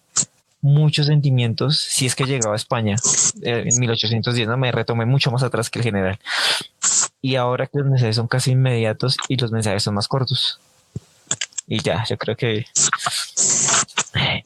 muchos 0.62 1.08
sentimientos 1.08 1.78
si 1.78 2.06
es 2.06 2.16
que 2.16 2.24
llegaba 2.24 2.54
a 2.54 2.56
España 2.56 2.96
eh, 3.42 3.66
en 3.66 3.80
1810, 3.80 4.48
no 4.48 4.58
me 4.58 4.72
retomé 4.72 5.06
mucho 5.06 5.30
más 5.30 5.44
atrás 5.44 5.70
que 5.70 5.80
el 5.80 5.84
general. 5.84 6.20
Y 7.24 7.38
ahora 7.38 7.66
que 7.66 7.80
los 7.80 7.88
mensajes 7.88 8.18
son 8.18 8.28
casi 8.28 8.52
inmediatos 8.52 9.18
y 9.28 9.38
los 9.38 9.52
mensajes 9.52 9.82
son 9.82 9.96
más 9.96 10.08
cortos. 10.08 10.60
Y 11.66 11.82
ya, 11.82 12.04
yo 12.08 12.18
creo 12.20 12.36
que 12.36 12.66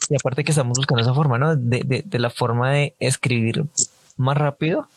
y 0.09 0.15
aparte 0.15 0.43
que 0.43 0.51
estamos 0.51 0.77
buscando 0.77 1.01
esa 1.01 1.13
forma, 1.13 1.37
¿no? 1.37 1.55
De, 1.55 2.03
de, 2.05 2.19
la 2.19 2.29
forma 2.29 2.71
de 2.71 2.95
escribir 2.99 3.65
más 4.15 4.37
rápido, 4.37 4.87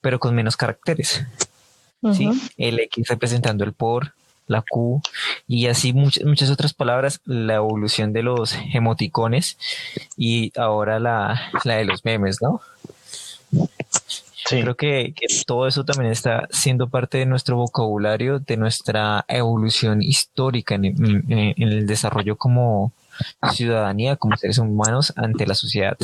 pero 0.00 0.20
con 0.20 0.34
menos 0.34 0.56
caracteres. 0.56 1.24
¿sí? 2.12 2.30
El 2.56 2.78
X 2.80 3.08
representando 3.08 3.64
el 3.64 3.72
por, 3.72 4.12
la 4.46 4.62
Q 4.62 5.00
y 5.48 5.68
así 5.68 5.94
muchas, 5.94 6.24
muchas 6.24 6.50
otras 6.50 6.74
palabras, 6.74 7.20
la 7.24 7.54
evolución 7.54 8.12
de 8.12 8.22
los 8.22 8.54
emoticones 8.74 9.56
y 10.18 10.52
ahora 10.58 11.00
la, 11.00 11.50
la 11.64 11.76
de 11.76 11.86
los 11.86 12.04
memes, 12.04 12.42
¿no? 12.42 12.60
Creo 14.48 14.76
que, 14.76 15.14
todo 15.46 15.66
eso 15.66 15.84
también 15.84 16.12
está 16.12 16.46
siendo 16.50 16.88
parte 16.88 17.18
de 17.18 17.26
nuestro 17.26 17.56
vocabulario, 17.56 18.38
de 18.38 18.56
nuestra 18.56 19.24
evolución 19.28 20.02
histórica 20.02 20.74
en, 20.74 20.84
en 20.84 21.54
el 21.56 21.86
desarrollo 21.86 22.36
como 22.36 22.92
ciudadanía, 23.52 24.16
como 24.16 24.36
seres 24.36 24.58
humanos 24.58 25.12
ante 25.16 25.46
la 25.46 25.54
sociedad. 25.54 25.96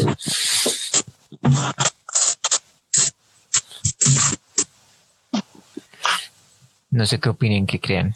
No 6.90 7.07
sé 7.07 7.20
qué 7.20 7.29
opinen, 7.29 7.66
qué 7.66 7.79
crean. 7.79 8.14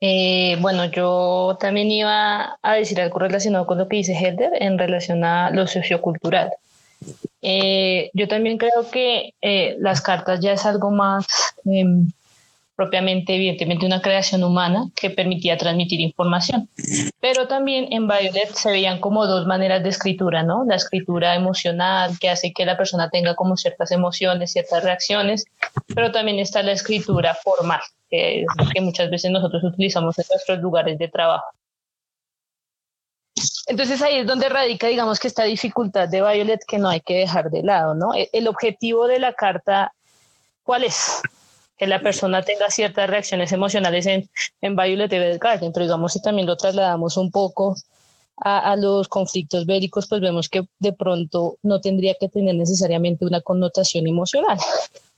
Eh, 0.00 0.56
bueno, 0.60 0.86
yo 0.86 1.58
también 1.60 1.90
iba 1.90 2.58
a 2.62 2.74
decir 2.74 3.00
algo 3.00 3.18
relacionado 3.18 3.66
con 3.66 3.76
lo 3.76 3.88
que 3.88 3.96
dice 3.96 4.14
Helder 4.14 4.50
en 4.62 4.78
relación 4.78 5.24
a 5.24 5.50
lo 5.50 5.66
sociocultural. 5.66 6.50
Eh, 7.42 8.10
yo 8.12 8.28
también 8.28 8.58
creo 8.58 8.90
que 8.90 9.34
eh, 9.40 9.76
las 9.80 10.00
cartas 10.00 10.40
ya 10.40 10.52
es 10.52 10.66
algo 10.66 10.90
más 10.90 11.26
em, 11.64 12.10
propiamente, 12.80 13.34
evidentemente, 13.34 13.84
una 13.84 14.00
creación 14.00 14.42
humana 14.42 14.90
que 14.98 15.10
permitía 15.10 15.58
transmitir 15.58 16.00
información. 16.00 16.68
Pero 17.20 17.46
también 17.46 17.92
en 17.92 18.08
Violet 18.08 18.54
se 18.54 18.70
veían 18.70 19.00
como 19.00 19.26
dos 19.26 19.46
maneras 19.46 19.82
de 19.82 19.90
escritura, 19.90 20.42
¿no? 20.42 20.64
La 20.64 20.76
escritura 20.76 21.34
emocional, 21.34 22.18
que 22.18 22.30
hace 22.30 22.54
que 22.54 22.64
la 22.64 22.78
persona 22.78 23.10
tenga 23.10 23.34
como 23.34 23.58
ciertas 23.58 23.90
emociones, 23.90 24.52
ciertas 24.52 24.82
reacciones, 24.82 25.44
pero 25.94 26.10
también 26.10 26.38
está 26.38 26.62
la 26.62 26.72
escritura 26.72 27.34
formal, 27.34 27.80
que 28.08 28.46
que 28.72 28.80
muchas 28.80 29.10
veces 29.10 29.30
nosotros 29.30 29.62
utilizamos 29.62 30.18
en 30.18 30.24
nuestros 30.30 30.60
lugares 30.60 30.98
de 30.98 31.08
trabajo. 31.08 31.48
Entonces 33.70 34.02
ahí 34.02 34.16
es 34.16 34.26
donde 34.26 34.48
radica, 34.48 34.88
digamos, 34.88 35.20
que 35.20 35.28
esta 35.28 35.44
dificultad 35.44 36.08
de 36.08 36.20
Violet 36.20 36.60
que 36.66 36.78
no 36.78 36.88
hay 36.88 37.00
que 37.00 37.14
dejar 37.14 37.50
de 37.50 37.62
lado, 37.62 37.94
¿no? 37.94 38.12
E-, 38.14 38.28
el 38.32 38.48
objetivo 38.48 39.06
de 39.06 39.20
la 39.20 39.32
carta, 39.32 39.94
¿cuál 40.64 40.82
es? 40.82 41.22
que 41.78 41.86
la 41.86 42.02
persona 42.02 42.42
tenga 42.42 42.68
ciertas 42.68 43.08
reacciones 43.08 43.52
emocionales 43.52 44.04
en, 44.04 44.28
en 44.60 44.76
Violet 44.76 45.10
Evergarden, 45.10 45.72
pero 45.72 45.86
digamos 45.86 46.12
si 46.12 46.20
también 46.20 46.46
lo 46.46 46.54
trasladamos 46.54 47.16
un 47.16 47.30
poco 47.30 47.74
a, 48.36 48.72
a, 48.72 48.76
los 48.76 49.08
conflictos 49.08 49.64
bélicos, 49.64 50.06
pues 50.06 50.20
vemos 50.20 50.50
que 50.50 50.68
de 50.78 50.92
pronto 50.92 51.56
no 51.62 51.80
tendría 51.80 52.14
que 52.20 52.28
tener 52.28 52.56
necesariamente 52.56 53.24
una 53.24 53.40
connotación 53.40 54.06
emocional. 54.06 54.58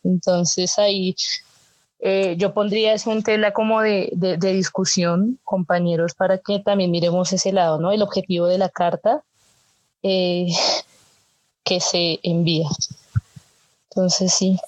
Entonces 0.04 0.78
ahí 0.78 1.16
eh, 2.04 2.34
yo 2.36 2.52
pondría 2.52 2.94
eso 2.94 3.12
en 3.12 3.22
tela 3.22 3.52
como 3.52 3.80
de, 3.80 4.10
de, 4.12 4.52
discusión, 4.52 5.38
compañeros, 5.44 6.14
para 6.14 6.38
que 6.38 6.58
también 6.58 6.90
miremos 6.90 7.32
ese 7.32 7.52
lado, 7.52 7.78
¿no? 7.78 7.92
El 7.92 8.02
objetivo 8.02 8.48
de 8.48 8.58
la 8.58 8.68
carta 8.68 9.22
eh, 10.02 10.48
que 11.62 11.78
se 11.78 12.18
envía. 12.24 12.66
Entonces 13.88 14.34
sí, 14.34 14.58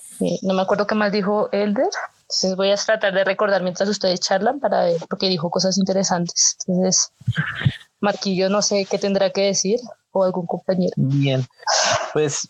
no 0.43 0.55
me 0.55 0.63
acuerdo 0.63 0.87
qué 0.87 0.95
más 0.95 1.11
dijo 1.11 1.49
Elder. 1.51 1.89
Entonces 2.23 2.55
voy 2.55 2.71
a 2.71 2.77
tratar 2.77 3.13
de 3.13 3.25
recordar 3.25 3.65
mientras 3.65 3.89
ustedes 3.89 4.21
charlan 4.21 4.61
para 4.61 4.85
ver, 4.85 5.01
porque 5.11 5.29
dijo 5.29 5.51
cosas 5.51 5.77
interesantes. 5.77 6.57
Entonces, 6.69 7.11
Marquillo, 7.99 8.49
no 8.49 8.63
sé 8.63 8.87
qué 8.89 8.97
tendrá 8.97 9.31
que 9.31 9.43
decir 9.43 9.81
o 10.13 10.23
algún 10.23 10.47
compañero. 10.47 10.95
Bien, 10.97 11.45
pues 12.13 12.49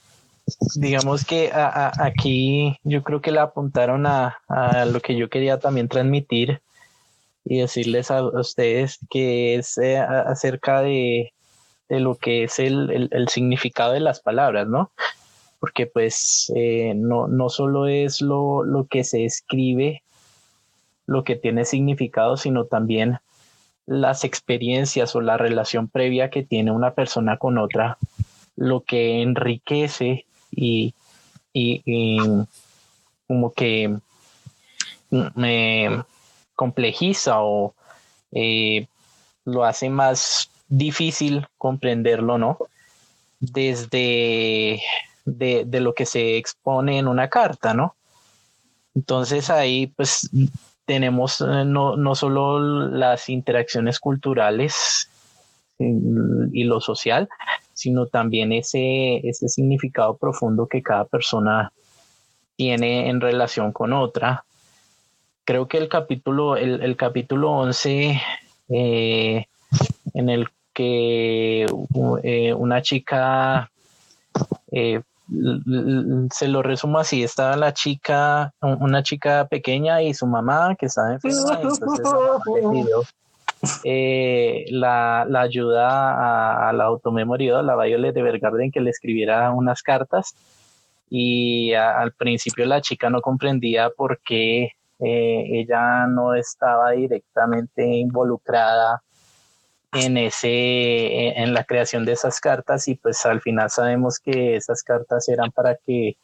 digamos 0.77 1.25
que 1.25 1.51
aquí 1.53 2.77
yo 2.83 3.03
creo 3.03 3.21
que 3.21 3.33
le 3.33 3.41
apuntaron 3.41 4.07
a, 4.07 4.39
lo 4.87 5.01
que 5.01 5.17
yo 5.17 5.29
quería 5.29 5.59
también 5.59 5.89
transmitir 5.89 6.61
y 7.45 7.59
decirles 7.59 8.11
a, 8.11 8.23
ustedes 8.23 8.99
que 9.11 9.57
es 9.57 9.79
eh, 9.79 9.99
acerca 9.99 10.83
de, 10.83 11.33
lo 11.89 12.17
que 12.17 12.45
es 12.45 12.59
el, 12.59 13.09
el, 13.11 13.29
significado 13.29 13.93
de 13.93 14.01
las 14.01 14.21
palabras, 14.21 14.67
¿no? 14.67 14.91
porque 15.65 15.87
pues 15.87 16.53
eh, 16.55 16.93
no, 16.95 17.27
no 17.27 17.49
solo 17.49 17.87
es 17.87 18.21
lo, 18.21 18.87
que 18.91 19.03
se 19.03 19.25
escribe 19.25 20.03
lo 21.07 21.25
que 21.25 21.37
tiene 21.37 21.65
significado, 21.65 22.37
sino 22.37 22.67
también 22.67 23.17
las 23.87 24.25
experiencias 24.25 25.17
o 25.17 25.23
la 25.23 25.39
relación 25.39 25.89
previa 25.89 26.29
que 26.29 26.43
tiene 26.43 26.71
una 26.71 26.93
persona 26.93 27.39
con 27.39 27.57
otra, 27.57 27.97
lo 28.57 28.83
que 28.83 29.23
enriquece 29.23 30.27
y, 30.57 30.95
como 33.27 33.53
que 33.53 33.97
me 35.11 36.05
complejiza 36.55 37.43
o 37.43 37.75
eh, 38.33 38.87
lo 39.45 39.65
hace 39.65 39.89
más 39.89 40.51
difícil 40.69 41.47
comprenderlo, 41.59 42.39
¿no? 42.39 42.59
Desde 43.41 44.81
de, 45.25 45.65
de, 45.67 45.81
lo 45.81 45.95
que 45.95 46.07
se 46.07 46.37
expone 46.37 46.99
en 46.99 47.09
una 47.09 47.29
carta, 47.29 47.75
¿no? 47.75 47.95
Entonces 48.95 49.51
ahí 49.51 49.87
pues 49.89 50.31
tenemos 50.85 51.41
eh, 51.41 51.65
no, 51.65 51.97
no 51.97 52.15
solo 52.15 52.89
las 52.89 53.29
interacciones 53.29 53.99
culturales 53.99 55.11
y 55.79 56.65
lo 56.65 56.81
social, 56.81 57.29
sino 57.75 58.07
también 58.07 58.53
ese, 58.53 59.17
ese 59.27 59.49
significado 59.49 60.17
profundo 60.17 60.67
que 60.67 60.83
cada 60.83 61.05
persona 61.05 61.73
tiene 62.57 63.09
en 63.09 63.21
relación 63.21 63.73
con 63.73 63.93
otra. 63.93 64.45
Creo 65.45 65.69
que 65.69 65.79
el 65.79 65.89
capítulo, 65.89 66.57
el, 66.57 66.83
el 66.83 66.97
capítulo 66.97 67.51
11, 67.51 68.21
eh, 68.71 69.47
en 70.15 70.29
el 70.29 70.49
que 70.73 71.67
eh, 72.23 72.55
una 72.55 72.83
chica 72.83 73.71
eh, 74.73 75.03
se 76.31 76.49
lo 76.49 76.63
resumo 76.63 76.99
así, 76.99 77.23
estaba 77.23 77.57
la 77.57 77.73
chica, 77.73 78.53
una 78.61 79.03
chica 79.03 79.47
pequeña 79.49 80.03
y 80.03 80.13
su 80.13 80.27
mamá 80.27 80.77
que 80.77 80.87
estaba 80.87 81.15
enferma, 81.15 81.61
eh, 83.85 84.65
la, 84.71 85.27
la, 85.29 85.41
ayuda 85.43 86.69
a, 86.69 86.73
la 86.73 86.85
automemoria, 86.85 87.63
la 87.63 87.77
Violet 87.77 88.15
de 88.15 88.23
Bergarden, 88.23 88.71
que 88.71 88.81
le 88.81 88.91
escribiera 88.91 89.51
unas 89.53 89.83
cartas. 89.83 90.35
Y 91.11 91.75
al 91.75 92.13
principio 92.13 92.67
la 92.67 92.81
chica 92.81 93.11
no 93.11 93.21
comprendía 93.21 93.91
por 93.91 94.21
qué 94.25 94.73
eh, 95.01 95.45
ella 95.53 96.07
no 96.07 96.35
estaba 96.35 96.93
directamente 96.93 97.85
involucrada 97.85 99.03
en 99.93 100.17
ese 100.17 101.41
en 101.41 101.55
la 101.55 101.65
creación 101.65 102.05
de 102.05 102.13
esas 102.13 102.41
cartas. 102.41 102.89
Y 102.89 102.97
pues 102.97 103.25
al 103.27 103.41
final 103.41 103.71
sabemos 103.71 104.19
que 104.19 104.57
esas 104.57 104.83
cartas 104.83 105.29
eran 105.29 105.53
para 105.53 105.77
que 105.77 106.17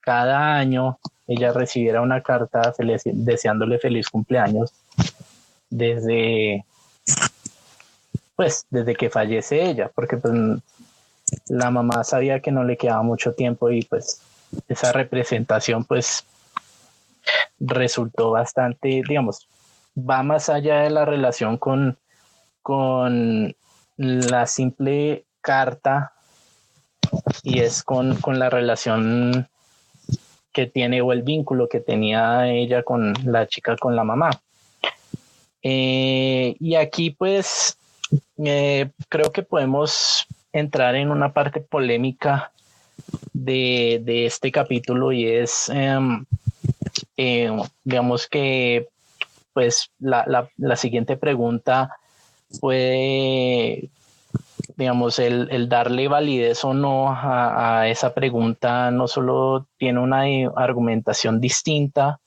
cada 0.00 0.56
año 0.56 0.98
ella 1.26 1.52
recibiera 1.52 2.00
una 2.00 2.22
carta 2.22 2.74
deseándole 2.78 3.78
feliz 3.78 4.08
cumpleaños 4.08 4.72
desde 5.72 6.64
pues 8.36 8.66
desde 8.70 8.94
que 8.94 9.10
fallece 9.10 9.62
ella 9.62 9.90
porque 9.94 10.16
pues 10.16 10.34
la 11.48 11.70
mamá 11.70 12.04
sabía 12.04 12.40
que 12.40 12.52
no 12.52 12.64
le 12.64 12.76
quedaba 12.76 13.02
mucho 13.02 13.34
tiempo 13.34 13.70
y 13.70 13.82
pues 13.82 14.20
esa 14.68 14.92
representación 14.92 15.84
pues 15.84 16.24
resultó 17.60 18.30
bastante 18.32 19.02
digamos 19.06 19.48
va 19.96 20.22
más 20.22 20.48
allá 20.48 20.80
de 20.80 20.90
la 20.90 21.04
relación 21.04 21.56
con 21.56 21.98
con 22.62 23.54
la 23.96 24.46
simple 24.46 25.26
carta 25.40 26.12
y 27.42 27.60
es 27.60 27.82
con, 27.82 28.16
la 28.26 28.50
relación 28.50 29.48
que 30.52 30.66
tiene 30.66 31.00
o 31.00 31.12
el 31.12 31.22
vínculo 31.22 31.68
que 31.68 31.80
tenía 31.80 32.48
ella 32.48 32.82
con 32.82 33.14
la 33.24 33.46
chica, 33.46 33.76
con 33.76 33.96
la 33.96 34.04
mamá. 34.04 34.30
Eh, 35.62 36.56
y 36.58 36.74
aquí 36.74 37.10
pues 37.10 37.78
eh, 38.44 38.90
creo 39.08 39.30
que 39.32 39.42
podemos 39.42 40.26
entrar 40.52 40.96
en 40.96 41.10
una 41.10 41.32
parte 41.32 41.60
polémica 41.60 42.52
de, 43.32 44.26
este 44.26 44.52
capítulo 44.52 45.12
y 45.12 45.26
es, 45.26 45.68
em, 45.68 46.24
eh, 47.16 47.50
digamos 47.84 48.26
que 48.26 48.88
pues 49.52 49.90
la, 49.98 50.48
la 50.56 50.76
siguiente 50.76 51.16
pregunta 51.16 51.96
puede, 52.60 53.90
digamos, 54.76 55.18
el, 55.18 55.68
darle 55.68 56.08
validez 56.08 56.64
o 56.64 56.74
no 56.74 57.10
a, 57.10 57.88
esa 57.88 58.14
pregunta 58.14 58.90
no 58.90 59.08
solo 59.08 59.66
tiene 59.78 60.00
una 60.00 60.22
argumentación 60.56 61.40
distinta, 61.40 62.20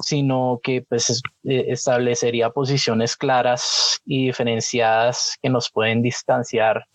sino 0.00 0.60
que 0.62 0.82
pues 0.82 1.22
eh, 1.44 1.66
establecería 1.68 2.50
posiciones 2.50 3.16
claras 3.16 4.00
y 4.06 4.26
diferenciadas 4.26 5.36
que 5.42 5.50
nos 5.50 5.70
pueden 5.70 6.02
distanciar, 6.02 6.86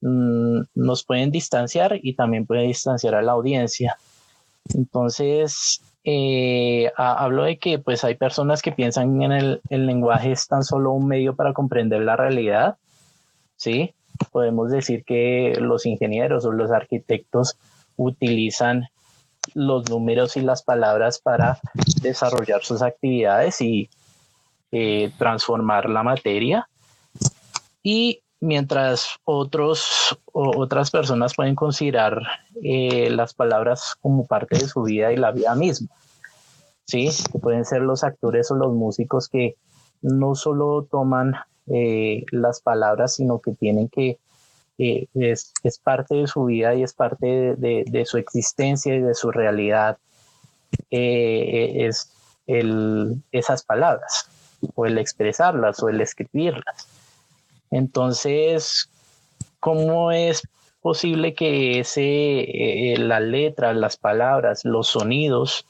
mm, 0.00 0.60
nos 0.74 1.04
pueden 1.04 1.30
distanciar 1.30 1.98
y 2.02 2.14
también 2.14 2.46
puede 2.46 2.62
distanciar 2.62 3.14
a 3.14 3.22
la 3.22 3.32
audiencia. 3.32 3.96
Entonces, 4.74 5.82
eh, 6.04 6.90
hablo 6.96 7.44
de 7.44 7.58
que 7.58 7.78
pues 7.78 8.04
hay 8.04 8.14
personas 8.14 8.62
que 8.62 8.72
piensan 8.72 9.22
en 9.22 9.32
el, 9.32 9.60
el, 9.70 9.86
lenguaje 9.86 10.32
es 10.32 10.46
tan 10.46 10.62
solo 10.62 10.92
un 10.92 11.06
medio 11.06 11.34
para 11.34 11.52
comprender 11.54 12.02
la 12.02 12.16
realidad, 12.16 12.76
¿sí? 13.56 13.94
Podemos 14.30 14.70
decir 14.70 15.04
que 15.04 15.54
los 15.58 15.86
ingenieros 15.86 16.44
o 16.44 16.52
los 16.52 16.70
arquitectos 16.70 17.56
utilizan 17.96 18.88
los 19.54 19.88
números 19.90 20.36
y 20.36 20.40
las 20.40 20.62
palabras 20.62 21.18
para 21.18 21.58
desarrollar 22.00 22.64
sus 22.64 22.82
actividades 22.82 23.60
y 23.60 23.90
eh, 24.72 25.12
transformar 25.18 25.88
la 25.90 26.02
materia. 26.02 26.68
Y 27.82 28.22
mientras 28.40 29.08
otros 29.24 30.18
otras 30.32 30.90
personas 30.90 31.34
pueden 31.34 31.54
considerar 31.54 32.20
eh, 32.62 33.08
las 33.10 33.34
palabras 33.34 33.94
como 34.00 34.26
parte 34.26 34.58
de 34.58 34.68
su 34.68 34.82
vida 34.82 35.12
y 35.12 35.16
la 35.16 35.32
vida 35.32 35.54
misma. 35.54 35.88
Sí, 36.86 37.08
que 37.32 37.38
pueden 37.38 37.64
ser 37.64 37.80
los 37.82 38.04
actores 38.04 38.50
o 38.50 38.56
los 38.56 38.74
músicos 38.74 39.28
que 39.28 39.56
no 40.02 40.34
solo 40.34 40.86
toman 40.90 41.34
eh, 41.66 42.24
las 42.30 42.60
palabras, 42.60 43.14
sino 43.14 43.40
que 43.40 43.52
tienen 43.52 43.88
que, 43.88 44.18
eh, 44.78 45.06
es, 45.14 45.52
parte 45.82 46.14
de 46.16 46.26
su 46.26 46.44
vida 46.46 46.74
y 46.74 46.82
es 46.82 46.94
parte 46.94 47.54
de, 47.56 48.04
su 48.06 48.18
existencia 48.18 48.94
y 48.94 49.00
de 49.00 49.14
su 49.14 49.30
realidad, 49.30 49.98
es 50.90 52.10
el, 52.46 53.22
esas 53.32 53.62
palabras, 53.64 54.28
o 54.74 54.86
el 54.86 54.98
expresarlas 54.98 55.82
o 55.82 55.88
el 55.88 56.00
escribirlas. 56.00 56.88
Entonces, 57.70 58.88
¿cómo 59.60 60.12
es 60.12 60.42
posible 60.80 61.34
que 61.34 61.80
ese, 61.80 62.02
eh, 62.02 62.98
la 62.98 63.20
letra, 63.20 63.72
las 63.72 63.96
palabras, 63.96 64.64
los 64.64 64.88
sonidos 64.88 65.66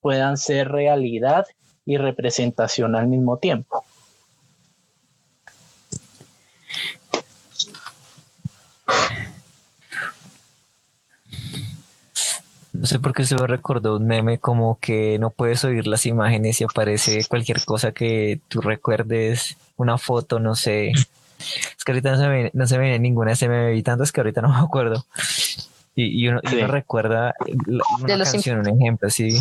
puedan 0.00 0.36
ser 0.36 0.68
realidad 0.68 1.46
y 1.84 1.96
representación 1.96 2.96
al 2.96 3.08
mismo 3.08 3.38
tiempo? 3.38 3.84
Sé 12.88 12.98
por 12.98 13.12
qué 13.12 13.24
se 13.24 13.36
me 13.36 13.46
recordó 13.46 13.96
un 13.96 14.06
meme 14.06 14.38
como 14.38 14.78
que 14.80 15.18
no 15.20 15.30
puedes 15.30 15.64
oír 15.64 15.86
las 15.86 16.06
imágenes 16.06 16.60
y 16.60 16.64
aparece 16.64 17.24
cualquier 17.26 17.64
cosa 17.64 17.92
que 17.92 18.40
tú 18.48 18.60
recuerdes, 18.60 19.56
una 19.76 19.96
foto, 19.98 20.40
no 20.40 20.56
sé, 20.56 20.88
es 20.88 21.84
que 21.84 21.92
ahorita 21.92 22.12
no 22.12 22.18
se 22.18 22.28
me, 22.28 22.50
no 22.52 22.66
se 22.66 22.78
me 22.78 22.84
viene 22.84 22.98
ninguna 22.98 23.34
SMB 23.34 23.74
y 23.76 23.82
tanto 23.82 24.04
es 24.04 24.12
que 24.12 24.20
ahorita 24.20 24.40
no 24.40 24.48
me 24.48 24.58
acuerdo. 24.58 25.04
Y, 25.94 26.24
y, 26.24 26.28
uno, 26.28 26.40
recuerda 26.68 27.34
una 28.00 28.24
canción, 28.24 28.60
un 28.60 28.68
ejemplo, 28.68 29.10
sí. 29.10 29.36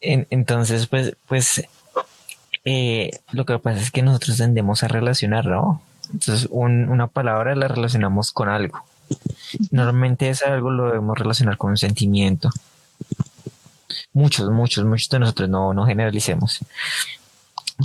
entonces, 0.00 0.88
pues, 0.88 1.16
pues 1.28 1.68
eh, 2.64 3.10
lo 3.32 3.44
que 3.44 3.58
pasa 3.58 3.80
es 3.80 3.90
que 3.90 4.02
nosotros 4.02 4.36
tendemos 4.38 4.82
a 4.82 4.88
relacionar, 4.88 5.46
¿no? 5.46 5.82
Entonces, 6.12 6.48
una 6.50 7.06
palabra 7.06 7.54
la 7.54 7.68
relacionamos 7.68 8.32
con 8.32 8.48
algo. 8.48 8.84
Normalmente 9.70 10.28
ese 10.28 10.46
algo 10.46 10.70
lo 10.70 10.86
debemos 10.86 11.18
relacionar 11.18 11.56
con 11.56 11.70
un 11.70 11.76
sentimiento. 11.76 12.50
Muchos, 14.12 14.50
muchos, 14.50 14.84
muchos 14.84 15.08
de 15.08 15.18
nosotros 15.18 15.48
no, 15.48 15.72
no 15.74 15.86
generalicemos 15.86 16.60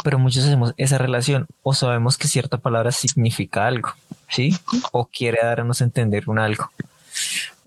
pero 0.03 0.19
muchos 0.19 0.45
hacemos 0.45 0.73
esa 0.77 0.97
relación 0.97 1.47
o 1.63 1.73
sabemos 1.73 2.17
que 2.17 2.27
cierta 2.27 2.57
palabra 2.57 2.91
significa 2.91 3.67
algo, 3.67 3.93
¿sí? 4.29 4.55
O 4.91 5.05
quiere 5.05 5.39
darnos 5.41 5.81
a 5.81 5.85
entender 5.85 6.29
un 6.29 6.39
algo. 6.39 6.71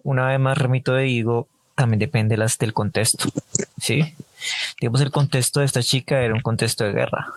Una 0.02 0.28
vez 0.28 0.40
más 0.40 0.58
remito 0.58 0.92
de 0.92 1.04
digo, 1.04 1.48
también 1.74 1.98
depende 1.98 2.36
las 2.36 2.58
del 2.58 2.72
contexto, 2.72 3.28
¿sí? 3.78 4.14
Digamos, 4.80 5.00
el 5.00 5.10
contexto 5.10 5.60
de 5.60 5.66
esta 5.66 5.82
chica 5.82 6.20
era 6.20 6.34
un 6.34 6.40
contexto 6.40 6.84
de 6.84 6.92
guerra, 6.92 7.28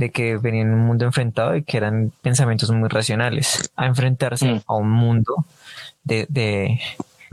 de 0.00 0.10
que 0.10 0.38
venía 0.38 0.62
en 0.62 0.72
un 0.72 0.86
mundo 0.86 1.04
enfrentado 1.04 1.54
y 1.54 1.62
que 1.62 1.76
eran 1.76 2.10
pensamientos 2.22 2.70
muy 2.70 2.88
racionales, 2.88 3.70
a 3.76 3.84
enfrentarse 3.84 4.46
mm. 4.46 4.62
a 4.66 4.74
un 4.74 4.90
mundo 4.90 5.44
de, 6.04 6.26
de, 6.30 6.80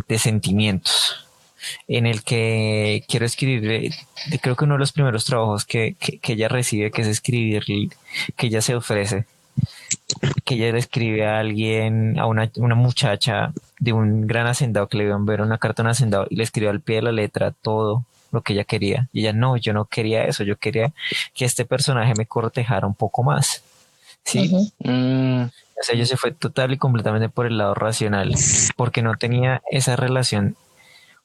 de 0.10 0.20
sentimientos, 0.20 1.26
en 1.88 2.06
el 2.06 2.24
que 2.24 3.06
quiero 3.08 3.26
escribir, 3.26 3.94
creo 4.42 4.58
que 4.58 4.66
uno 4.66 4.74
de 4.74 4.80
los 4.80 4.92
primeros 4.92 5.24
trabajos 5.24 5.64
que, 5.64 5.96
ella 6.24 6.50
recibe, 6.50 6.92
que 6.92 7.04
es 7.04 7.08
escribir, 7.08 7.64
que 8.36 8.48
ella 8.48 8.62
se 8.62 8.76
ofrece, 8.76 9.26
que 10.44 10.56
ella 10.56 10.74
le 10.74 10.80
escribe 10.80 11.26
a 11.26 11.40
alguien, 11.40 12.20
a 12.20 12.26
una, 12.26 12.50
muchacha 12.76 13.54
de 13.80 13.94
un 13.94 14.28
gran 14.28 14.46
hacendado 14.46 14.88
que 14.88 14.98
le 14.98 15.06
iban 15.06 15.22
a 15.22 15.26
ver 15.26 15.40
una 15.40 15.58
carta 15.58 15.84
a 15.84 15.86
un 15.86 15.92
hacendado 15.92 16.28
y 16.30 16.36
le 16.36 16.44
escribió 16.44 16.70
al 16.70 16.82
pie 16.82 16.98
de 16.98 17.04
la 17.04 17.12
letra 17.14 17.52
todo 17.52 18.04
lo 18.32 18.42
que 18.42 18.54
ella 18.54 18.64
quería. 18.64 19.10
Y 19.14 19.22
ella, 19.22 19.34
no, 19.34 19.58
yo 19.58 19.74
no 19.74 19.86
quería 19.86 20.26
eso, 20.26 20.44
yo 20.44 20.58
quería 20.58 20.94
que 21.34 21.46
este 21.46 21.66
personaje 21.66 22.14
me 22.18 22.26
cortejara 22.26 22.88
un 22.88 22.96
poco 22.96 23.24
más. 23.24 23.64
Sí. 24.24 24.72
Mm. 24.80 25.44
O 25.44 25.84
sea, 25.84 25.96
ella 25.96 26.06
se 26.06 26.18
fue 26.18 26.32
total 26.32 26.74
y 26.74 26.78
completamente 26.78 27.30
por 27.30 27.46
el 27.46 27.58
lado 27.58 27.74
racional, 27.76 28.34
porque 28.76 29.02
no 29.02 29.16
tenía 29.16 29.62
esa 29.70 29.96
relación 29.96 30.56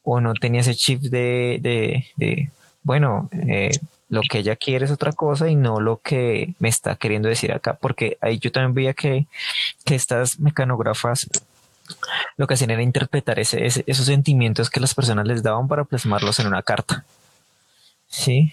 o 0.03 0.21
no 0.21 0.35
tenía 0.35 0.61
ese 0.61 0.75
chip 0.75 1.01
de, 1.01 1.59
de, 1.61 2.07
de 2.17 2.51
bueno, 2.83 3.31
eh, 3.49 3.71
lo 4.09 4.21
que 4.21 4.39
ella 4.39 4.57
quiere 4.57 4.85
es 4.85 4.91
otra 4.91 5.13
cosa 5.13 5.49
y 5.49 5.57
no 5.57 5.81
lo 5.81 6.01
que 6.03 6.55
me 6.59 6.69
está 6.69 6.97
queriendo 6.97 7.29
decir 7.29 7.51
acá, 7.53 7.79
porque 7.81 8.19
ahí 8.21 8.39
yo 8.39 8.53
también 8.53 8.75
veía 8.75 8.93
que, 8.93 9.27
que 9.87 9.95
estas 9.95 10.39
mecanógrafas 10.39 11.31
lo 12.37 12.47
que 12.47 12.55
hacían 12.55 12.71
era 12.71 12.83
interpretar 12.83 13.39
esos 13.39 14.07
sentimientos 14.07 14.71
que 14.71 14.81
las 14.81 14.95
personas 14.95 15.27
les 15.27 15.43
daban 15.43 15.69
para 15.69 15.85
plasmarlos 15.85 16.39
en 16.39 16.47
una 16.47 16.63
carta. 16.63 17.05
Sí. 18.09 18.53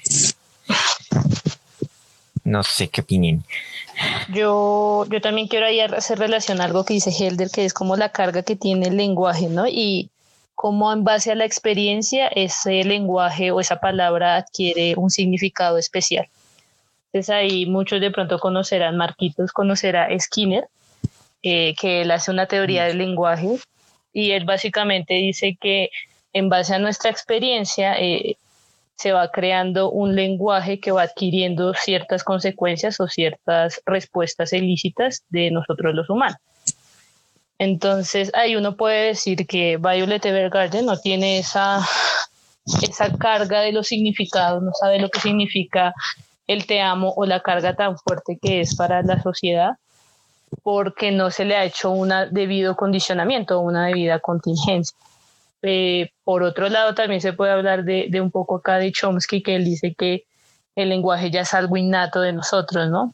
No 2.43 2.63
sé 2.63 2.87
qué 2.87 3.01
opinión. 3.01 3.43
Yo, 4.29 5.05
yo 5.09 5.21
también 5.21 5.47
quiero 5.47 5.65
ahí 5.65 5.79
hacer 5.79 6.19
relación 6.19 6.61
a 6.61 6.65
algo 6.65 6.85
que 6.85 6.93
dice 6.93 7.11
Helder, 7.11 7.49
que 7.49 7.65
es 7.65 7.73
como 7.73 7.95
la 7.95 8.09
carga 8.09 8.43
que 8.43 8.55
tiene 8.55 8.87
el 8.87 8.97
lenguaje, 8.97 9.47
¿no? 9.47 9.67
Y 9.67 10.09
cómo 10.55 10.91
en 10.91 11.03
base 11.03 11.31
a 11.31 11.35
la 11.35 11.45
experiencia 11.45 12.27
ese 12.27 12.83
lenguaje 12.83 13.51
o 13.51 13.59
esa 13.59 13.79
palabra 13.79 14.35
adquiere 14.35 14.95
un 14.97 15.09
significado 15.09 15.77
especial. 15.77 16.27
Entonces 17.11 17.29
ahí 17.33 17.65
muchos 17.65 18.01
de 18.01 18.11
pronto 18.11 18.39
conocerán, 18.39 18.97
Marquitos 18.97 19.51
conocerá 19.51 20.07
Skinner, 20.19 20.67
eh, 21.43 21.75
que 21.79 22.01
él 22.01 22.11
hace 22.11 22.31
una 22.31 22.47
teoría 22.47 22.85
del 22.85 22.97
lenguaje 22.97 23.59
y 24.13 24.31
él 24.31 24.45
básicamente 24.45 25.13
dice 25.13 25.57
que 25.59 25.89
en 26.33 26.49
base 26.49 26.75
a 26.75 26.79
nuestra 26.79 27.09
experiencia 27.09 27.97
eh, 27.99 28.37
se 28.95 29.13
va 29.13 29.31
creando 29.31 29.89
un 29.91 30.15
lenguaje 30.15 30.79
que 30.79 30.91
va 30.91 31.03
adquiriendo 31.03 31.73
ciertas 31.73 32.23
consecuencias 32.23 32.99
o 32.99 33.07
ciertas 33.07 33.81
respuestas 33.85 34.51
ilícitas 34.51 35.23
de 35.29 35.51
nosotros 35.51 35.95
los 35.95 36.09
humanos. 36.09 36.37
Entonces, 37.59 38.31
ahí 38.33 38.55
uno 38.55 38.75
puede 38.75 39.07
decir 39.07 39.47
que 39.47 39.77
Violet 39.77 40.25
Evergarden 40.25 40.85
no 40.85 40.97
tiene 40.97 41.39
esa, 41.39 41.79
esa 42.81 43.17
carga 43.17 43.61
de 43.61 43.71
los 43.71 43.87
significados, 43.87 44.63
no 44.63 44.71
sabe 44.73 44.99
lo 44.99 45.09
que 45.09 45.19
significa 45.19 45.93
el 46.47 46.65
te 46.65 46.81
amo 46.81 47.13
o 47.15 47.25
la 47.25 47.41
carga 47.41 47.75
tan 47.75 47.97
fuerte 47.97 48.37
que 48.41 48.61
es 48.61 48.75
para 48.75 49.01
la 49.01 49.21
sociedad, 49.21 49.71
porque 50.63 51.11
no 51.11 51.31
se 51.31 51.45
le 51.45 51.55
ha 51.55 51.63
hecho 51.63 51.91
un 51.91 52.11
debido 52.31 52.75
condicionamiento 52.75 53.59
una 53.59 53.87
debida 53.87 54.19
contingencia. 54.19 54.97
Eh, 55.61 56.11
por 56.23 56.43
otro 56.43 56.69
lado, 56.69 56.95
también 56.95 57.21
se 57.21 57.33
puede 57.33 57.51
hablar 57.51 57.83
de, 57.83 58.07
de 58.09 58.21
un 58.21 58.31
poco 58.31 58.57
acá 58.57 58.77
de 58.77 58.91
Chomsky, 58.91 59.43
que 59.43 59.55
él 59.55 59.65
dice 59.65 59.93
que 59.93 60.25
el 60.75 60.89
lenguaje 60.89 61.31
ya 61.31 61.41
es 61.41 61.53
algo 61.53 61.77
innato 61.77 62.21
de 62.21 62.33
nosotros, 62.33 62.89
¿no? 62.89 63.13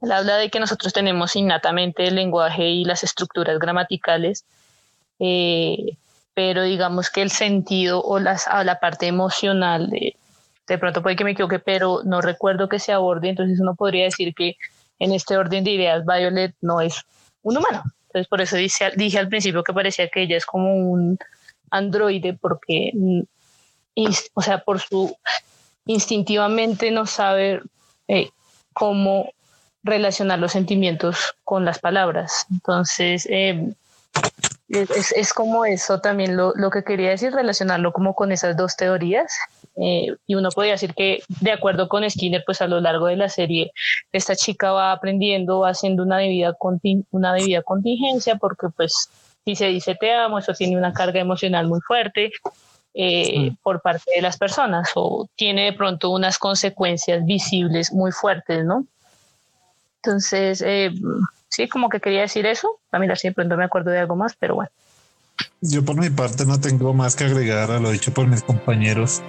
Él 0.00 0.12
habla 0.12 0.36
de 0.36 0.50
que 0.50 0.60
nosotros 0.60 0.92
tenemos 0.92 1.34
innatamente 1.34 2.06
el 2.06 2.14
lenguaje 2.14 2.68
y 2.68 2.84
las 2.84 3.02
estructuras 3.02 3.58
gramaticales, 3.58 4.44
eh, 5.18 5.96
pero 6.34 6.62
digamos 6.62 7.10
que 7.10 7.22
el 7.22 7.30
sentido 7.30 8.02
o 8.02 8.18
las, 8.18 8.46
la 8.64 8.78
parte 8.80 9.06
emocional, 9.06 9.90
de, 9.90 10.16
de 10.66 10.78
pronto 10.78 11.02
puede 11.02 11.16
que 11.16 11.24
me 11.24 11.30
equivoque, 11.32 11.58
pero 11.58 12.02
no 12.04 12.20
recuerdo 12.20 12.68
que 12.68 12.78
se 12.78 12.92
aborde, 12.92 13.30
entonces 13.30 13.60
uno 13.60 13.74
podría 13.74 14.04
decir 14.04 14.34
que 14.34 14.56
en 14.98 15.12
este 15.12 15.36
orden 15.36 15.64
de 15.64 15.72
ideas 15.72 16.04
Violet 16.04 16.54
no 16.60 16.80
es 16.80 17.02
un 17.42 17.58
humano. 17.58 17.82
Entonces 18.06 18.28
por 18.28 18.40
eso 18.40 18.56
dije, 18.56 19.18
al 19.18 19.28
principio 19.28 19.64
que 19.64 19.72
parecía 19.72 20.08
que 20.08 20.22
ella 20.22 20.36
es 20.36 20.46
como 20.46 20.74
un 20.74 21.18
androide 21.70 22.38
porque, 22.40 22.92
mm, 22.94 23.22
o 24.34 24.42
sea, 24.42 24.58
por 24.62 24.80
su 24.80 25.16
instintivamente 25.86 26.90
no 26.90 27.06
sabe 27.06 27.60
eh, 28.08 28.30
cómo 28.72 29.32
relacionar 29.82 30.38
los 30.38 30.52
sentimientos 30.52 31.34
con 31.44 31.64
las 31.64 31.78
palabras. 31.78 32.46
Entonces, 32.50 33.26
eh, 33.30 33.74
es, 34.68 35.12
es, 35.12 35.32
como 35.32 35.64
eso 35.64 36.00
también 36.00 36.36
lo, 36.36 36.52
lo, 36.56 36.70
que 36.70 36.84
quería 36.84 37.10
decir, 37.10 37.32
relacionarlo 37.32 37.92
como 37.92 38.14
con 38.14 38.32
esas 38.32 38.56
dos 38.56 38.76
teorías. 38.76 39.32
Eh, 39.76 40.14
y 40.26 40.34
uno 40.34 40.50
podría 40.50 40.72
decir 40.72 40.94
que, 40.94 41.22
de 41.40 41.52
acuerdo 41.52 41.88
con 41.88 42.08
Skinner, 42.08 42.42
pues 42.46 42.62
a 42.62 42.68
lo 42.68 42.80
largo 42.80 43.06
de 43.06 43.16
la 43.16 43.28
serie, 43.28 43.72
esta 44.12 44.36
chica 44.36 44.72
va 44.72 44.92
aprendiendo, 44.92 45.60
va 45.60 45.70
haciendo 45.70 46.02
una 46.02 46.18
debida, 46.18 46.56
una 47.10 47.34
debida 47.34 47.62
contingencia, 47.62 48.36
porque 48.36 48.68
pues 48.76 49.10
si 49.44 49.56
se 49.56 49.66
dice 49.66 49.94
te 49.94 50.12
amo, 50.12 50.38
eso 50.38 50.52
tiene 50.54 50.76
una 50.76 50.92
carga 50.92 51.20
emocional 51.20 51.66
muy 51.66 51.80
fuerte 51.80 52.30
eh, 52.94 53.52
por 53.62 53.82
parte 53.82 54.10
de 54.14 54.22
las 54.22 54.38
personas 54.38 54.90
o 54.94 55.28
tiene 55.34 55.64
de 55.64 55.72
pronto 55.72 56.10
unas 56.10 56.38
consecuencias 56.38 57.24
visibles 57.24 57.92
muy 57.92 58.12
fuertes, 58.12 58.64
¿no? 58.64 58.86
Entonces, 60.02 60.62
eh, 60.64 60.92
sí, 61.48 61.68
como 61.68 61.88
que 61.88 62.00
quería 62.00 62.22
decir 62.22 62.46
eso. 62.46 62.78
A 62.92 62.98
mí 62.98 63.06
si 63.16 63.28
de 63.28 63.34
pronto 63.34 63.56
me 63.56 63.64
acuerdo 63.64 63.90
de 63.90 63.98
algo 63.98 64.16
más, 64.16 64.36
pero 64.38 64.54
bueno. 64.54 64.70
Yo 65.60 65.84
por 65.84 65.96
mi 65.96 66.10
parte 66.10 66.44
no 66.46 66.60
tengo 66.60 66.94
más 66.94 67.16
que 67.16 67.24
agregar 67.24 67.70
a 67.70 67.80
lo 67.80 67.90
dicho 67.90 68.12
por 68.12 68.26
mis 68.26 68.42
compañeros. 68.42 69.22